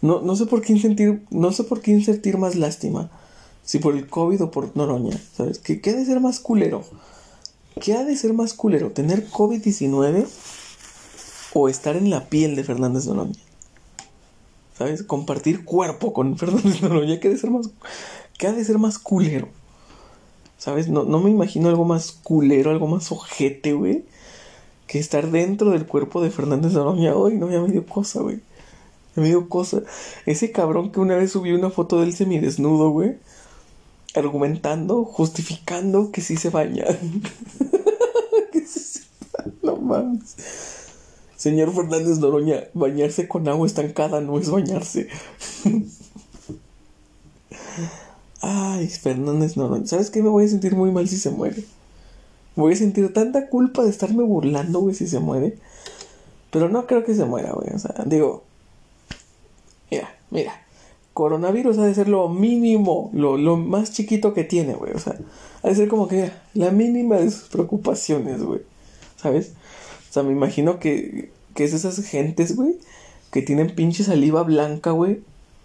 [0.00, 3.10] No, no sé por qué sentir, no sé por qué sentir más lástima.
[3.64, 5.58] Si por el COVID o por Noroña, ¿sabes?
[5.58, 6.84] Que qué de ser más culero.
[7.80, 8.90] ¿Qué ha de ser más culero?
[8.90, 10.26] ¿Tener COVID-19
[11.54, 13.38] o estar en la piel de Fernández Noroña?
[14.76, 15.02] ¿Sabes?
[15.02, 17.20] Compartir cuerpo con Fernández Noroña.
[17.20, 17.70] ¿Qué ha de ser más,
[18.36, 19.48] qué ha de ser más culero?
[20.56, 20.88] ¿Sabes?
[20.88, 24.04] No, no me imagino algo más culero, algo más ojete, güey.
[24.86, 27.14] Que estar dentro del cuerpo de Fernández Noroña.
[27.14, 28.40] Hoy no, ya me dio cosa, güey.
[29.14, 29.82] Me dio cosa.
[30.26, 33.16] Ese cabrón que una vez subió una foto del semidesnudo, güey
[34.14, 36.84] argumentando, justificando que sí se baña.
[38.52, 39.00] que se
[39.62, 40.36] No mames.
[41.36, 45.08] Señor Fernández Noroña, bañarse con agua estancada no es bañarse.
[48.40, 49.86] Ay, Fernández Noroña.
[49.86, 50.22] ¿Sabes qué?
[50.22, 51.64] Me voy a sentir muy mal si se muere.
[52.56, 55.58] Voy a sentir tanta culpa de estarme burlando, güey, si se muere.
[56.50, 57.70] Pero no creo que se muera, güey.
[57.72, 58.42] O sea, digo.
[59.90, 60.67] Mira, mira
[61.18, 64.92] coronavirus ha de ser lo mínimo, lo, más chiquito que tiene, güey.
[64.92, 65.18] O sea,
[65.64, 68.60] ha de ser como que la mínima de sus preocupaciones, güey.
[69.16, 69.54] ¿Sabes?
[70.08, 72.76] O sea, me imagino que, que es esas gentes, güey,
[73.32, 75.20] que tienen pinche saliva blanca, güey,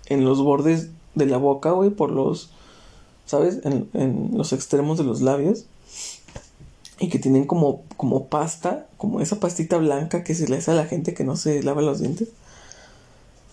[0.08, 2.50] en los bordes de la boca, güey, por los,
[3.28, 3.60] ¿sabes?
[3.64, 5.68] En, en, los extremos de los labios.
[7.00, 10.76] Y que tienen como, como pasta, como esa pastita blanca que se le hace a
[10.76, 12.30] la gente que no se lava los dientes.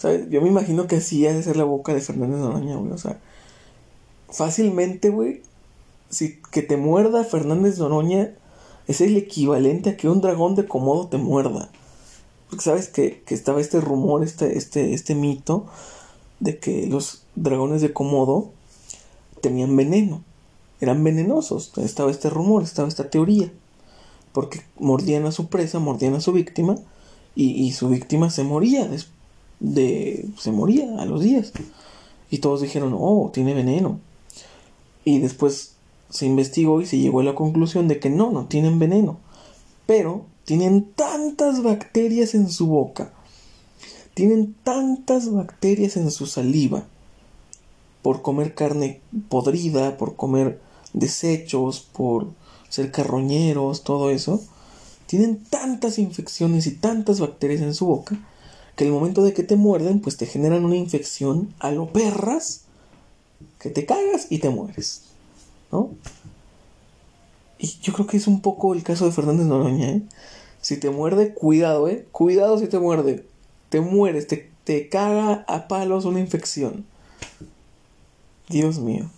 [0.03, 2.93] Yo me imagino que así ha de ser la boca de Fernández Noroña, güey.
[2.93, 3.21] O sea,
[4.31, 5.43] fácilmente, güey,
[6.09, 8.33] si que te muerda Fernández Noroña
[8.89, 11.71] es el equivalente a que un dragón de Komodo te muerda.
[12.49, 15.67] Porque sabes que, que estaba este rumor, este, este, este mito
[16.41, 18.51] de que los dragones de Komodo
[19.43, 20.25] tenían veneno.
[20.81, 21.73] Eran venenosos.
[21.77, 23.53] Estaba este rumor, estaba esta teoría.
[24.33, 26.77] Porque mordían a su presa, mordían a su víctima.
[27.37, 29.20] Y, y su víctima se moría después
[29.61, 31.53] de se moría a los días.
[32.31, 34.01] Y todos dijeron, oh, tiene veneno.
[35.05, 35.75] Y después
[36.09, 39.19] se investigó y se llegó a la conclusión de que no, no tienen veneno.
[39.87, 43.13] Pero tienen tantas bacterias en su boca.
[44.15, 46.85] Tienen tantas bacterias en su saliva.
[48.03, 50.61] Por comer carne podrida, por comer
[50.93, 52.29] desechos, por
[52.69, 54.41] ser carroñeros, todo eso.
[55.07, 58.19] Tienen tantas infecciones y tantas bacterias en su boca
[58.81, 62.63] que el momento de que te muerden, pues te generan una infección a lo perras,
[63.59, 65.03] que te cagas y te mueres,
[65.71, 65.91] ¿no?
[67.59, 70.03] Y yo creo que es un poco el caso de Fernández Noroña, ¿eh?
[70.63, 72.07] Si te muerde, cuidado, ¿eh?
[72.11, 73.27] Cuidado si te muerde.
[73.69, 76.87] Te mueres, te, te caga a palos una infección.
[78.49, 79.11] Dios mío.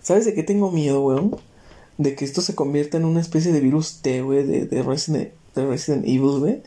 [0.00, 1.36] ¿Sabes de qué tengo miedo, weón?
[1.98, 5.30] de que esto se convierta en una especie de virus T, güey, de, de, Resident,
[5.54, 6.62] de Resident Evil, güey.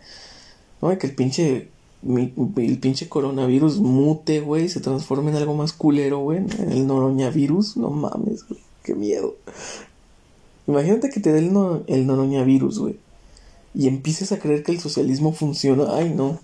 [0.81, 1.69] No, que el pinche,
[2.03, 7.77] el pinche coronavirus mute, güey, se transforme en algo más culero, güey, en el noroñavirus.
[7.77, 9.35] No mames, güey, qué miedo.
[10.67, 12.97] Imagínate que te dé el, no, noroñavirus, güey.
[13.73, 15.85] Y empieces a creer que el socialismo funciona.
[15.95, 16.39] Ay, no.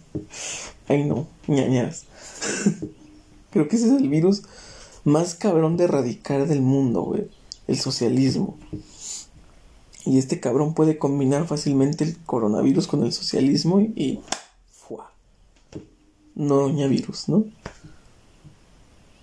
[0.88, 1.28] Ay, no.
[1.48, 2.06] ñañas.
[3.52, 4.44] Creo que ese es el virus
[5.04, 7.28] más cabrón de erradicar del mundo, güey
[7.68, 8.58] el socialismo.
[10.06, 14.20] Y este cabrón puede combinar fácilmente el coronavirus con el socialismo y.
[16.36, 17.46] No virus, ¿no?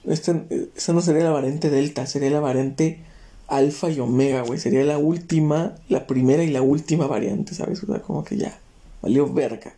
[0.04, 0.42] Esta,
[0.74, 3.00] esta no sería la variante Delta, sería la variante
[3.46, 4.58] Alfa y Omega, güey.
[4.58, 7.82] Sería la última, la primera y la última variante, ¿sabes?
[7.82, 8.58] O sea, como que ya,
[9.02, 9.74] valió verga.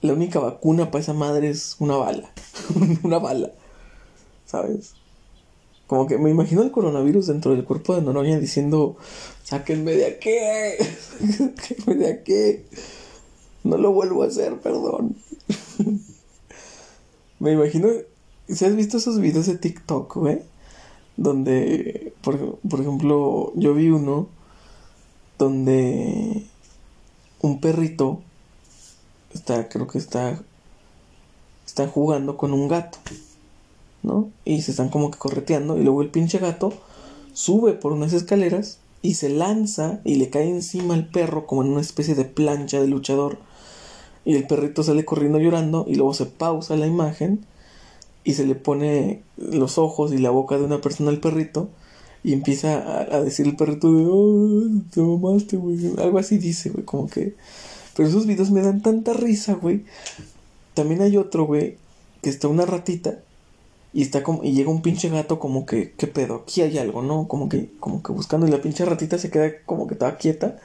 [0.00, 2.32] La única vacuna para esa madre es una bala.
[3.02, 3.52] una bala.
[4.46, 4.94] ¿Sabes?
[5.86, 8.96] Como que me imagino el coronavirus dentro del cuerpo de Noroña diciendo,
[9.44, 10.30] sáquenme de aquí,
[11.36, 12.64] sáquenme de aquí.
[13.64, 15.16] No lo vuelvo a hacer, perdón.
[17.38, 17.88] me imagino,
[18.48, 20.42] si has visto esos videos de TikTok, güey,
[21.16, 24.28] donde, por, por ejemplo, yo vi uno
[25.38, 26.44] donde
[27.40, 28.20] un perrito
[29.34, 30.40] está, creo que está,
[31.66, 32.98] está jugando con un gato.
[34.02, 34.30] ¿no?
[34.44, 36.72] Y se están como que correteando y luego el pinche gato
[37.32, 41.70] sube por unas escaleras y se lanza y le cae encima al perro como en
[41.70, 43.38] una especie de plancha de luchador
[44.24, 47.44] y el perrito sale corriendo llorando y luego se pausa la imagen
[48.24, 51.68] y se le pone los ojos y la boca de una persona al perrito
[52.24, 54.62] y empieza a, decir el perrito de oh,
[54.92, 55.92] te mamaste, güey.
[55.98, 57.34] Algo así dice, güey, como que.
[57.96, 59.84] Pero esos videos me dan tanta risa, güey.
[60.74, 61.78] También hay otro, güey,
[62.22, 63.18] que está una ratita
[63.92, 67.02] y está como y llega un pinche gato como que qué pedo aquí hay algo
[67.02, 70.16] no como que como que buscando y la pinche ratita se queda como que estaba
[70.16, 70.58] quieta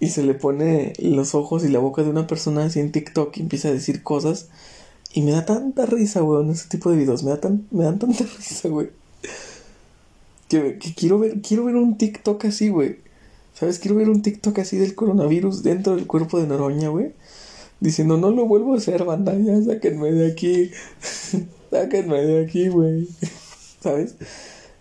[0.00, 3.36] y se le pone los ojos y la boca de una persona así en TikTok
[3.36, 4.48] y empieza a decir cosas
[5.12, 7.98] y me da tanta risa en ese tipo de videos me da tan me dan
[7.98, 8.90] tanta risa güey
[10.48, 12.96] que, que quiero ver quiero ver un TikTok así güey
[13.54, 17.12] sabes quiero ver un TikTok así del coronavirus dentro del cuerpo de Noroña güey
[17.80, 20.70] diciendo no lo vuelvo a hacer banda ya sáquenme de aquí
[21.70, 23.08] Sáquenme de aquí, güey.
[23.80, 24.16] ¿Sabes?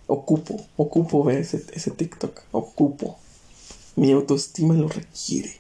[0.07, 2.41] Ocupo, ocupo ver ese, ese TikTok.
[2.51, 3.19] Ocupo.
[3.99, 5.57] Mi autoestima lo requiere.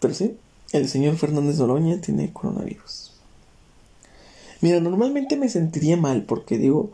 [0.00, 0.36] Pero sí,
[0.72, 3.12] el señor Fernández Noroña tiene coronavirus.
[4.60, 6.90] Mira, normalmente me sentiría mal porque digo,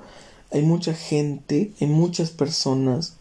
[0.51, 3.15] hay mucha gente, hay muchas personas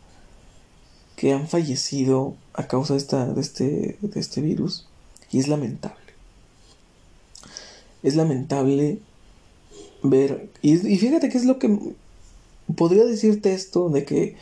[1.16, 4.88] que han fallecido a causa de, esta, de, este, de este virus
[5.32, 6.06] y es lamentable
[8.06, 9.00] es lamentable
[10.04, 10.50] ver.
[10.62, 11.78] Y, fíjate que es lo que.
[12.76, 14.36] Podría decirte esto de que.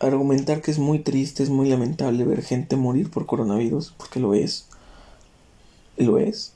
[0.00, 4.34] Argumentar que es muy triste, es muy lamentable ver gente morir por coronavirus, porque lo
[4.34, 4.66] es.
[5.96, 6.52] Lo es.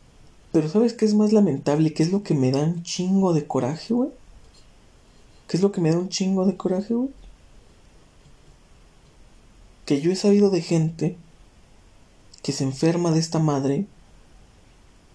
[0.53, 1.93] Pero ¿sabes qué es más lamentable?
[1.93, 4.11] ¿Qué es lo que me da un chingo de coraje, güey?
[5.49, 7.11] ¿Qué es lo que me da un chingo de coraje, güey?
[9.86, 11.16] Que yo he sabido de gente
[12.43, 13.86] que se enferma de esta madre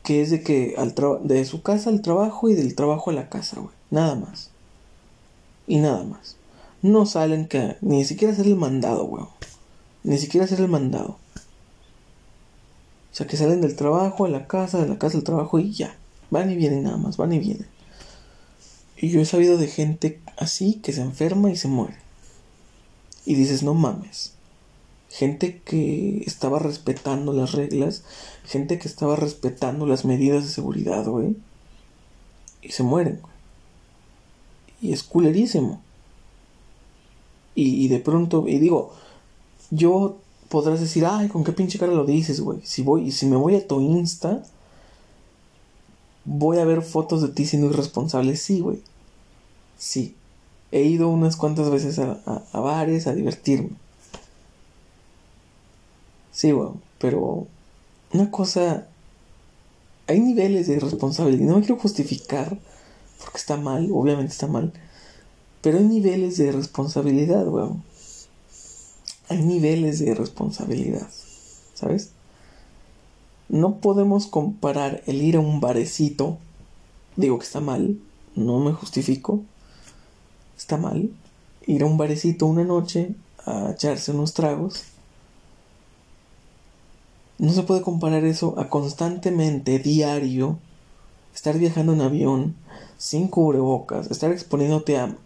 [0.07, 0.95] que es de que al
[1.27, 3.73] de su casa al trabajo y del trabajo a la casa, güey.
[3.91, 4.51] Nada más.
[5.67, 6.37] Y nada más.
[6.81, 9.25] No salen que ni siquiera hacer el mandado, güey.
[10.03, 11.17] Ni siquiera hacer el mandado.
[13.11, 15.71] O sea, que salen del trabajo a la casa, de la casa al trabajo y
[15.71, 15.95] ya.
[16.29, 17.67] Van y vienen nada más, van y vienen.
[18.95, 21.97] Y yo he sabido de gente así que se enferma y se muere.
[23.25, 24.37] Y dices, no mames
[25.09, 28.03] gente que estaba respetando las reglas,
[28.45, 31.35] gente que estaba respetando las medidas de seguridad, güey.
[32.61, 33.33] Y se mueren, güey.
[34.81, 35.81] Y es culerísimo.
[37.59, 38.93] Y, de pronto, y digo,
[39.71, 42.59] yo podrás decir, ay, ¿con qué pinche cara lo dices, güey?
[42.63, 44.43] Si voy, si me voy a tu Insta,
[46.23, 48.35] voy a ver fotos de ti siendo irresponsable.
[48.35, 48.83] Sí, güey.
[49.75, 50.15] Sí.
[50.71, 53.71] He ido unas cuantas veces a, a, a bares a divertirme
[56.31, 57.47] Sí, bueno, pero
[58.13, 58.87] una cosa...
[60.05, 61.47] Hay niveles de responsabilidad.
[61.47, 62.59] No me quiero justificar
[63.19, 64.71] porque está mal, obviamente está mal.
[65.67, 67.83] Pero hay niveles de responsabilidad, weón.
[69.27, 71.09] Hay niveles de responsabilidad,
[71.73, 72.11] ¿sabes?
[73.49, 76.37] No podemos comparar el ir a un barecito,
[77.17, 77.99] digo que está mal,
[78.33, 79.41] no me justifico,
[80.57, 81.11] está mal,
[81.65, 83.13] ir a un barecito una noche
[83.45, 84.85] a echarse unos tragos
[87.39, 90.59] no se puede comparar eso a constantemente, diario,
[91.35, 92.55] estar viajando en avión,
[92.97, 95.17] sin cubrebocas, estar exponiéndote a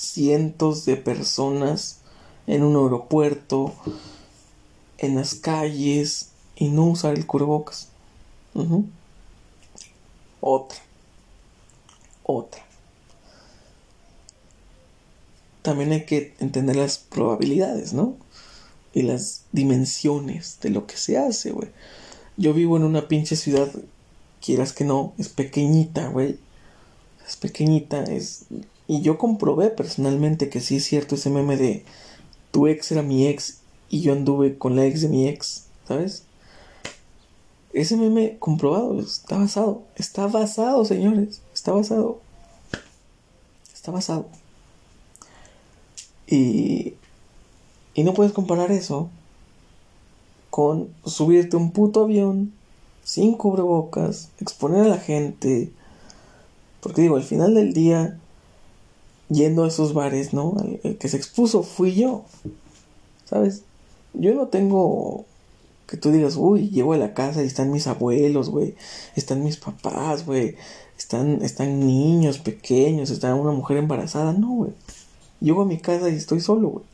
[0.00, 1.98] cientos de personas
[2.46, 3.74] en un aeropuerto,
[4.98, 7.88] en las calles y no usar el cubrebocas.
[10.40, 10.78] Otra.
[12.22, 12.64] Otra.
[15.62, 18.16] También hay que entender las probabilidades, ¿no?
[18.94, 21.68] Y las dimensiones de lo que se hace, güey.
[22.38, 23.70] Yo vivo en una pinche ciudad,
[24.40, 26.38] quieras que no, es pequeñita, güey.
[27.28, 28.46] Es pequeñita, es...
[28.90, 31.84] Y yo comprobé personalmente que sí es cierto ese meme de
[32.50, 36.24] tu ex era mi ex y yo anduve con la ex de mi ex, ¿sabes?
[37.72, 42.18] Ese meme comprobado, está basado, está basado, señores, está basado.
[43.72, 44.26] Está basado.
[46.26, 46.94] Y,
[47.94, 49.08] y no puedes comparar eso
[50.50, 52.52] con subirte un puto avión
[53.04, 55.70] sin cubrebocas, exponer a la gente.
[56.80, 58.19] Porque digo, al final del día,
[59.30, 60.54] yendo a esos bares, ¿no?
[60.82, 62.24] El que se expuso fui yo.
[63.24, 63.62] ¿Sabes?
[64.12, 65.24] Yo no tengo
[65.90, 68.76] que tú digas, uy, llego a la casa y están mis abuelos, güey.
[69.16, 70.54] Están mis papás, güey.
[70.96, 74.32] Están, están niños pequeños, está una mujer embarazada.
[74.32, 74.70] No, güey.
[75.40, 76.84] Llego a mi casa y estoy solo, güey.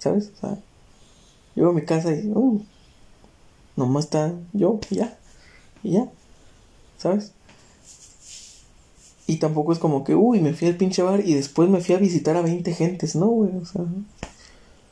[0.00, 0.32] ¿Sabes?
[0.36, 0.58] O sea,
[1.54, 2.60] llego a mi casa y, uh,
[3.76, 5.16] nomás está yo ya.
[5.84, 6.10] Y ya.
[6.98, 7.32] ¿Sabes?
[9.30, 11.94] Y tampoco es como que, uy, me fui al pinche bar y después me fui
[11.94, 13.14] a visitar a 20 gentes.
[13.14, 13.56] No, güey.
[13.58, 13.84] O sea,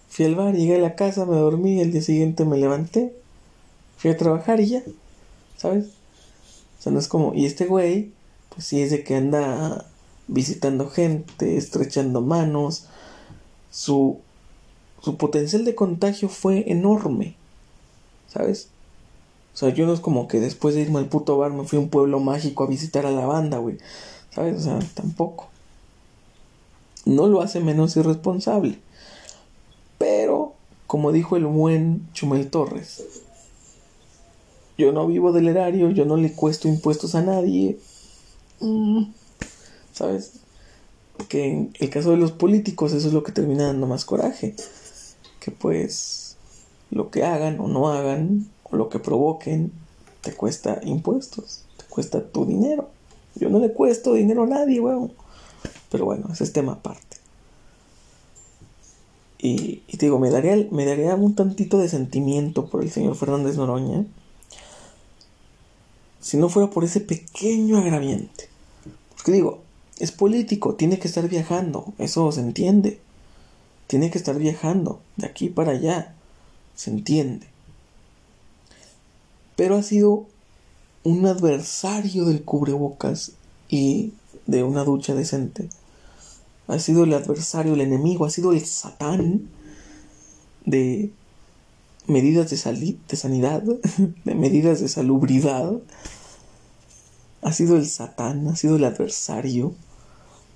[0.08, 3.16] fui al bar, llegué a la casa, me dormí, el día siguiente me levanté,
[3.96, 4.82] fui a trabajar y ya.
[5.56, 5.86] ¿Sabes?
[6.78, 8.12] O sea, no es como, y este güey,
[8.50, 9.86] pues sí es de que anda
[10.28, 12.84] visitando gente, estrechando manos,
[13.72, 14.20] su,
[15.02, 17.34] su potencial de contagio fue enorme,
[18.28, 18.68] ¿sabes?
[19.52, 21.78] O sea, yo no es como que después de irme al puto bar me fui
[21.78, 23.78] a un pueblo mágico a visitar a la banda, güey,
[24.34, 24.56] ¿sabes?
[24.56, 25.48] O sea, tampoco.
[27.04, 28.78] No lo hace menos irresponsable.
[29.98, 30.54] Pero,
[30.86, 33.04] como dijo el buen Chumel Torres,
[34.76, 37.78] yo no vivo del erario, yo no le cuesto impuestos a nadie.
[38.60, 39.04] Mm,
[39.92, 40.40] ¿Sabes?
[41.26, 44.54] que en el caso de los políticos eso es lo que termina dando más coraje.
[45.40, 46.36] Que pues
[46.90, 49.72] lo que hagan o no hagan o lo que provoquen
[50.20, 52.90] te cuesta impuestos, te cuesta tu dinero.
[53.38, 55.12] Yo no le cuesto dinero a nadie, weón.
[55.90, 57.16] Pero bueno, ese es tema aparte.
[59.38, 63.14] Y, y, te digo, me daría, me daría un tantito de sentimiento por el señor
[63.14, 64.04] Fernández Noroña
[66.20, 68.48] si no fuera por ese pequeño agraviente.
[69.16, 69.62] Porque digo,
[69.98, 73.00] es político, tiene que estar viajando, eso se entiende.
[73.86, 76.14] Tiene que estar viajando de aquí para allá,
[76.74, 77.46] se entiende.
[79.56, 80.26] Pero ha sido
[81.04, 83.32] un adversario del cubrebocas
[83.68, 84.12] y
[84.46, 85.68] de una ducha decente.
[86.66, 89.48] Ha sido el adversario, el enemigo, ha sido el satán
[90.64, 91.10] de
[92.06, 93.62] medidas de, de sanidad,
[94.24, 95.72] de medidas de salubridad.
[97.42, 99.74] Ha sido el satán, ha sido el adversario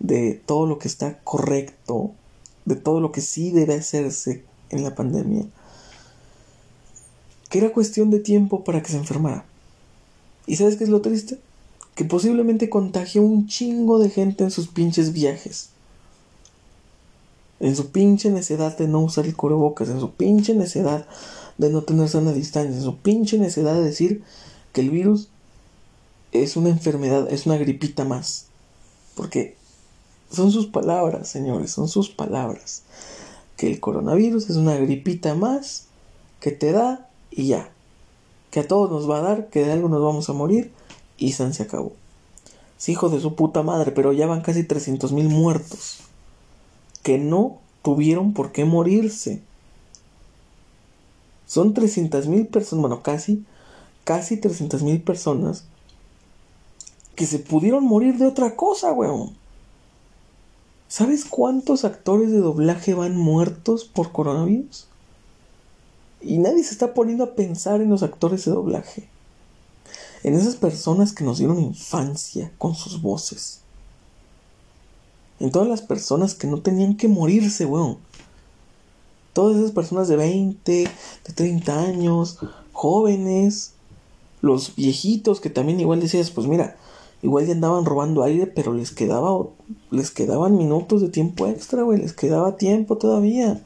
[0.01, 2.13] de todo lo que está correcto,
[2.65, 5.47] de todo lo que sí debe hacerse en la pandemia,
[7.49, 9.45] que era cuestión de tiempo para que se enfermara.
[10.47, 11.39] ¿Y sabes qué es lo triste?
[11.95, 15.71] Que posiblemente contagió un chingo de gente en sus pinches viajes.
[17.61, 21.07] En su pinche necedad de no usar el cubrebocas, en su pinche necedad
[21.59, 24.25] de no tener sana distancia, en su pinche necedad de decir
[24.73, 25.29] que el virus
[26.33, 28.47] es una enfermedad, es una gripita más.
[29.15, 29.57] Porque
[30.31, 32.83] son sus palabras, señores, son sus palabras.
[33.57, 35.87] Que el coronavirus es una gripita más
[36.41, 37.71] que te da y ya.
[38.53, 40.71] Que a todos nos va a dar, que de algo nos vamos a morir
[41.19, 41.93] y San se acabó.
[42.79, 45.99] Es hijo de su puta madre, pero ya van casi 300 mil muertos.
[47.03, 49.43] Que no tuvieron por qué morirse.
[51.47, 53.45] Son 300 mil personas, bueno, casi,
[54.05, 55.65] casi 300 mil personas
[57.15, 59.37] que se pudieron morir de otra cosa, weón.
[60.89, 64.89] ¿Sabes cuántos actores de doblaje van muertos por coronavirus?
[66.23, 69.09] Y nadie se está poniendo a pensar en los actores de doblaje.
[70.23, 73.61] En esas personas que nos dieron infancia con sus voces.
[75.41, 77.99] En todas las personas que no tenían que morirse, weón.
[79.33, 82.39] Todas esas personas de 20, de 30 años,
[82.73, 83.73] jóvenes,
[84.41, 86.77] los viejitos que también igual decías, pues mira,
[87.23, 89.47] Igual ya andaban robando aire, pero les quedaba
[89.91, 93.63] les quedaban minutos de tiempo extra, güey, les quedaba tiempo todavía.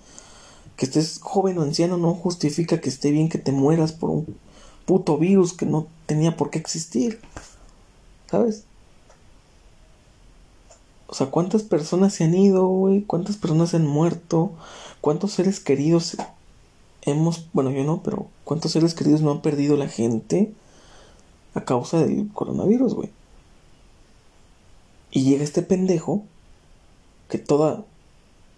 [0.76, 4.36] Que estés joven o anciano no justifica que esté bien que te mueras por un
[4.84, 7.20] puto virus que no tenía por qué existir.
[8.30, 8.64] ¿Sabes?
[11.08, 13.02] O sea, ¿cuántas personas se han ido, güey?
[13.02, 14.52] ¿Cuántas personas se han muerto?
[15.00, 16.16] ¿Cuántos seres queridos
[17.02, 20.52] hemos, bueno, yo no, pero ¿cuántos seres queridos no han perdido la gente
[21.54, 23.10] a causa del coronavirus, güey?
[25.12, 26.24] Y llega este pendejo
[27.28, 27.84] que toda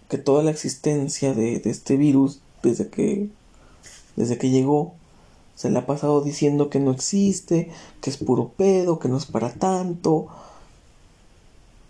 [0.09, 3.29] que toda la existencia de, de este virus desde que
[4.15, 4.93] desde que llegó
[5.55, 7.69] se le ha pasado diciendo que no existe,
[8.01, 10.27] que es puro pedo, que no es para tanto.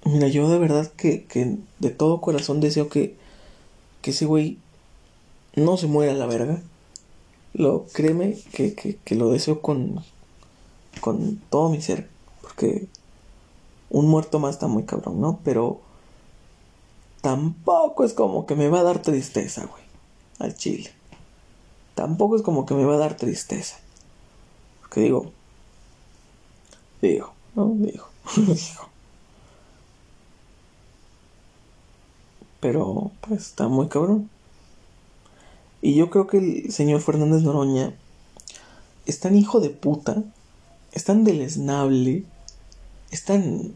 [0.05, 3.15] Mira, yo de verdad que, que de todo corazón deseo que,
[4.01, 4.57] que ese güey
[5.55, 6.63] no se muera a la verga.
[7.53, 10.03] Lo, créeme que, que, que lo deseo con,
[10.99, 12.09] con todo mi ser.
[12.41, 12.87] Porque
[13.91, 15.41] un muerto más está muy cabrón, ¿no?
[15.43, 15.79] Pero
[17.21, 19.83] tampoco es como que me va a dar tristeza, güey.
[20.39, 20.91] Al chile
[21.99, 23.77] tampoco es como que me va a dar tristeza.
[24.79, 25.33] Porque digo,
[27.01, 28.07] digo, no, digo,
[28.37, 28.89] digo.
[32.61, 34.29] Pero, pues, está muy cabrón.
[35.81, 37.93] Y yo creo que el señor Fernández Noroña
[39.05, 40.23] es tan hijo de puta,
[40.93, 42.23] es tan deleznable,
[43.11, 43.73] es tan...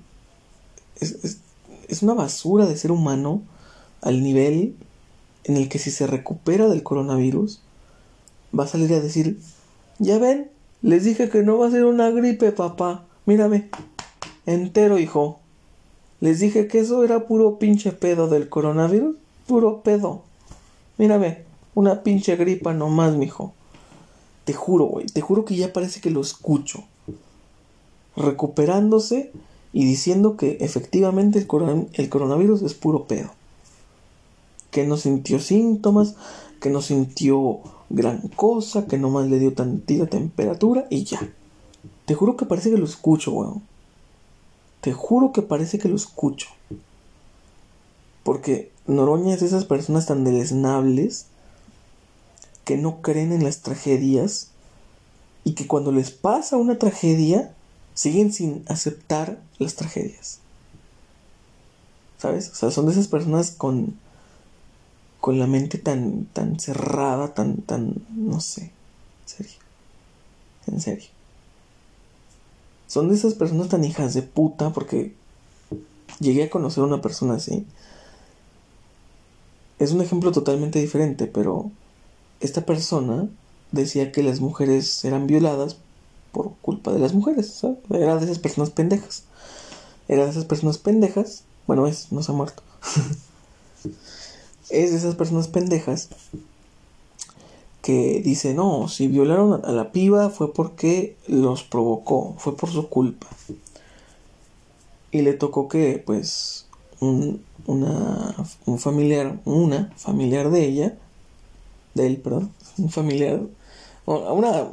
[1.02, 1.40] Es, es
[2.02, 3.42] una basura de ser humano
[4.02, 4.76] al nivel
[5.44, 7.62] en el que si se recupera del coronavirus,
[8.58, 9.40] va a salir a decir,
[10.00, 10.50] ya ven,
[10.82, 13.06] les dije que no va a ser una gripe, papá.
[13.26, 13.70] Mírame,
[14.46, 15.40] entero, hijo.
[16.20, 19.16] Les dije que eso era puro pinche pedo del coronavirus.
[19.48, 20.24] Puro pedo.
[20.98, 23.54] Mírame, una pinche gripa nomás, mijo.
[24.46, 26.84] Te juro, güey, te juro que ya parece que lo escucho.
[28.16, 29.32] Recuperándose
[29.74, 33.32] y diciendo que efectivamente el, coronavirus es puro pedo.
[34.70, 36.16] Que no sintió síntomas,
[36.62, 37.60] que no sintió
[37.90, 41.28] gran cosa, que nomás le dio tantita temperatura y ya.
[42.06, 43.64] Te juro que parece que lo escucho, weón.
[44.82, 46.50] Te juro que parece que lo escucho.
[48.24, 51.26] Porque Noroña es de esas personas tan deleznables
[52.64, 54.50] que no creen en las tragedias
[55.44, 57.54] y que cuando les pasa una tragedia
[57.94, 60.40] siguen sin aceptar las tragedias.
[62.18, 62.50] ¿Sabes?
[62.50, 63.96] O sea, son de esas personas con
[65.24, 68.70] con la mente tan, tan cerrada, tan, tan, no sé, en
[69.26, 69.54] serio,
[70.68, 71.08] en serio.
[72.88, 75.14] Son de esas personas tan hijas de puta porque
[76.20, 77.66] llegué a conocer a una persona así.
[79.80, 81.72] Es un ejemplo totalmente diferente, pero
[82.42, 83.30] esta persona
[83.72, 85.78] decía que las mujeres eran violadas
[86.34, 87.78] por culpa de las mujeres, ¿sabes?
[87.90, 89.24] Era de esas personas pendejas.
[90.10, 91.44] Era de esas personas pendejas.
[91.68, 92.62] Bueno, es, no se ha muerto.
[94.70, 96.10] es de esas personas pendejas
[97.82, 102.88] que dice, no, si violaron a la piba fue porque los provocó, fue por su
[102.88, 103.28] culpa.
[105.12, 106.66] Y le tocó que, pues,
[107.02, 110.98] un, una, un familiar, una familiar de ella,
[111.94, 113.42] de él, perdón, un familiar,
[114.06, 114.70] una,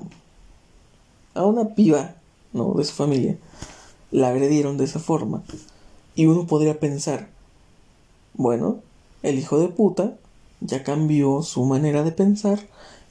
[1.41, 2.15] a una piba,
[2.53, 2.75] ¿no?
[2.75, 3.37] De su familia,
[4.11, 5.43] la agredieron de esa forma.
[6.15, 7.29] Y uno podría pensar,
[8.35, 8.79] bueno,
[9.23, 10.15] el hijo de puta
[10.61, 12.61] ya cambió su manera de pensar.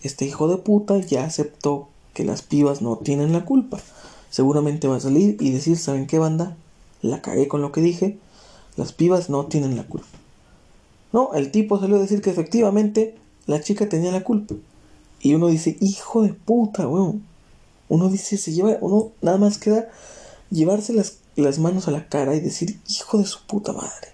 [0.04, 3.80] Este hijo de puta ya aceptó que las pibas no tienen la culpa.
[4.30, 6.56] Seguramente va a salir y decir, ¿saben qué banda?
[7.02, 8.18] La cagué con lo que dije.
[8.76, 10.08] Las pibas no tienen la culpa.
[11.12, 13.16] No, el tipo salió a decir que efectivamente
[13.48, 14.56] la chica tenía la culpa.
[15.22, 17.24] Y uno dice, hijo de puta, weón.
[17.90, 19.90] Uno dice, se lleva, uno nada más queda
[20.52, 24.10] llevarse las, las manos a la cara y decir, hijo de su puta madre.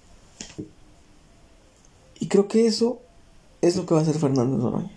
[2.20, 3.00] Y creo que eso
[3.62, 4.92] es lo que va a hacer Fernando Noroña.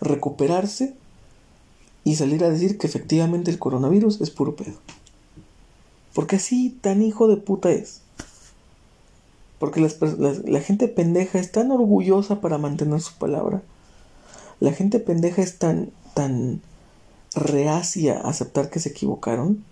[0.00, 0.94] Recuperarse
[2.04, 4.78] y salir a decir que efectivamente el coronavirus es puro pedo.
[6.14, 8.00] Porque así tan hijo de puta es.
[9.58, 13.62] Porque la gente pendeja es tan orgullosa para mantener su palabra.
[14.60, 16.60] La gente pendeja es tan, tan
[17.36, 19.64] reacia a aceptar que se equivocaron.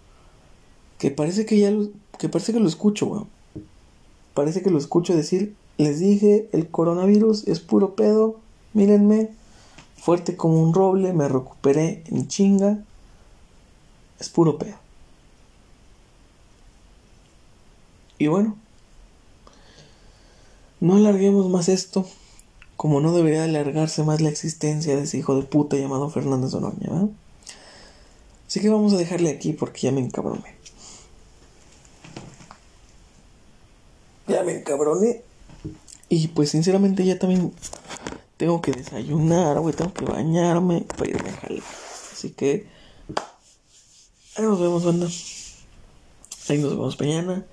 [0.99, 1.89] Que parece que ya lo,
[2.19, 3.27] que parece que lo escucho, weón.
[4.35, 8.37] Parece que lo escucho decir les dije, el coronavirus es puro pedo.
[8.75, 9.31] Mírenme,
[9.97, 12.79] fuerte como un roble, me recuperé en chinga.
[14.21, 14.77] Es puro pedo.
[18.19, 18.57] Y bueno,
[20.81, 22.07] no alarguemos más esto,
[22.77, 27.09] como no debería alargarse más la existencia de ese hijo de puta llamado Fernández ¿verdad?
[28.55, 30.55] Así que vamos a dejarle aquí porque ya me encabroné.
[34.29, 35.23] Ya me encabroné.
[36.09, 37.53] Y pues sinceramente ya también
[38.37, 41.65] tengo que desayunar, güey, tengo que bañarme para irme a jalar.
[42.13, 42.69] Así que
[44.37, 45.09] ahí nos vemos, banda.
[46.49, 47.45] Ahí nos vemos mañana.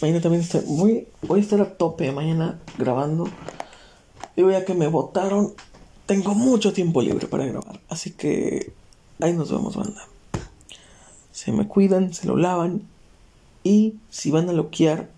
[0.00, 0.62] Mañana también estoy.
[0.68, 3.28] Voy, a estar a tope mañana grabando.
[4.36, 5.54] Y ya que me votaron,
[6.06, 7.80] tengo mucho tiempo libre para grabar.
[7.88, 8.72] Así que
[9.18, 10.06] ahí nos vemos, banda.
[11.38, 12.82] Se me cuidan, se lo lavan.
[13.62, 15.08] Y si van a loquear,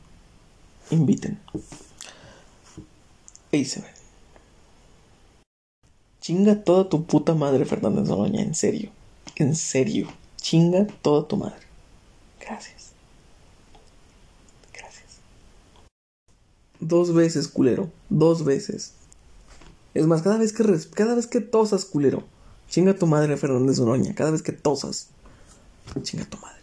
[0.90, 1.40] inviten.
[3.50, 3.90] Ahí se ven.
[6.20, 8.90] Chinga toda tu puta madre, Fernández Noroña, en serio.
[9.36, 10.08] En serio.
[10.36, 11.66] Chinga toda tu madre.
[12.38, 12.92] Gracias.
[14.74, 15.20] Gracias.
[16.80, 17.90] Dos veces, culero.
[18.10, 18.92] Dos veces.
[19.94, 22.24] Es más, cada vez que cada vez que tosas, culero.
[22.68, 24.14] Chinga tu madre, Fernández Noroña.
[24.14, 25.08] Cada vez que tosas.
[25.98, 26.59] Chinga tu madre.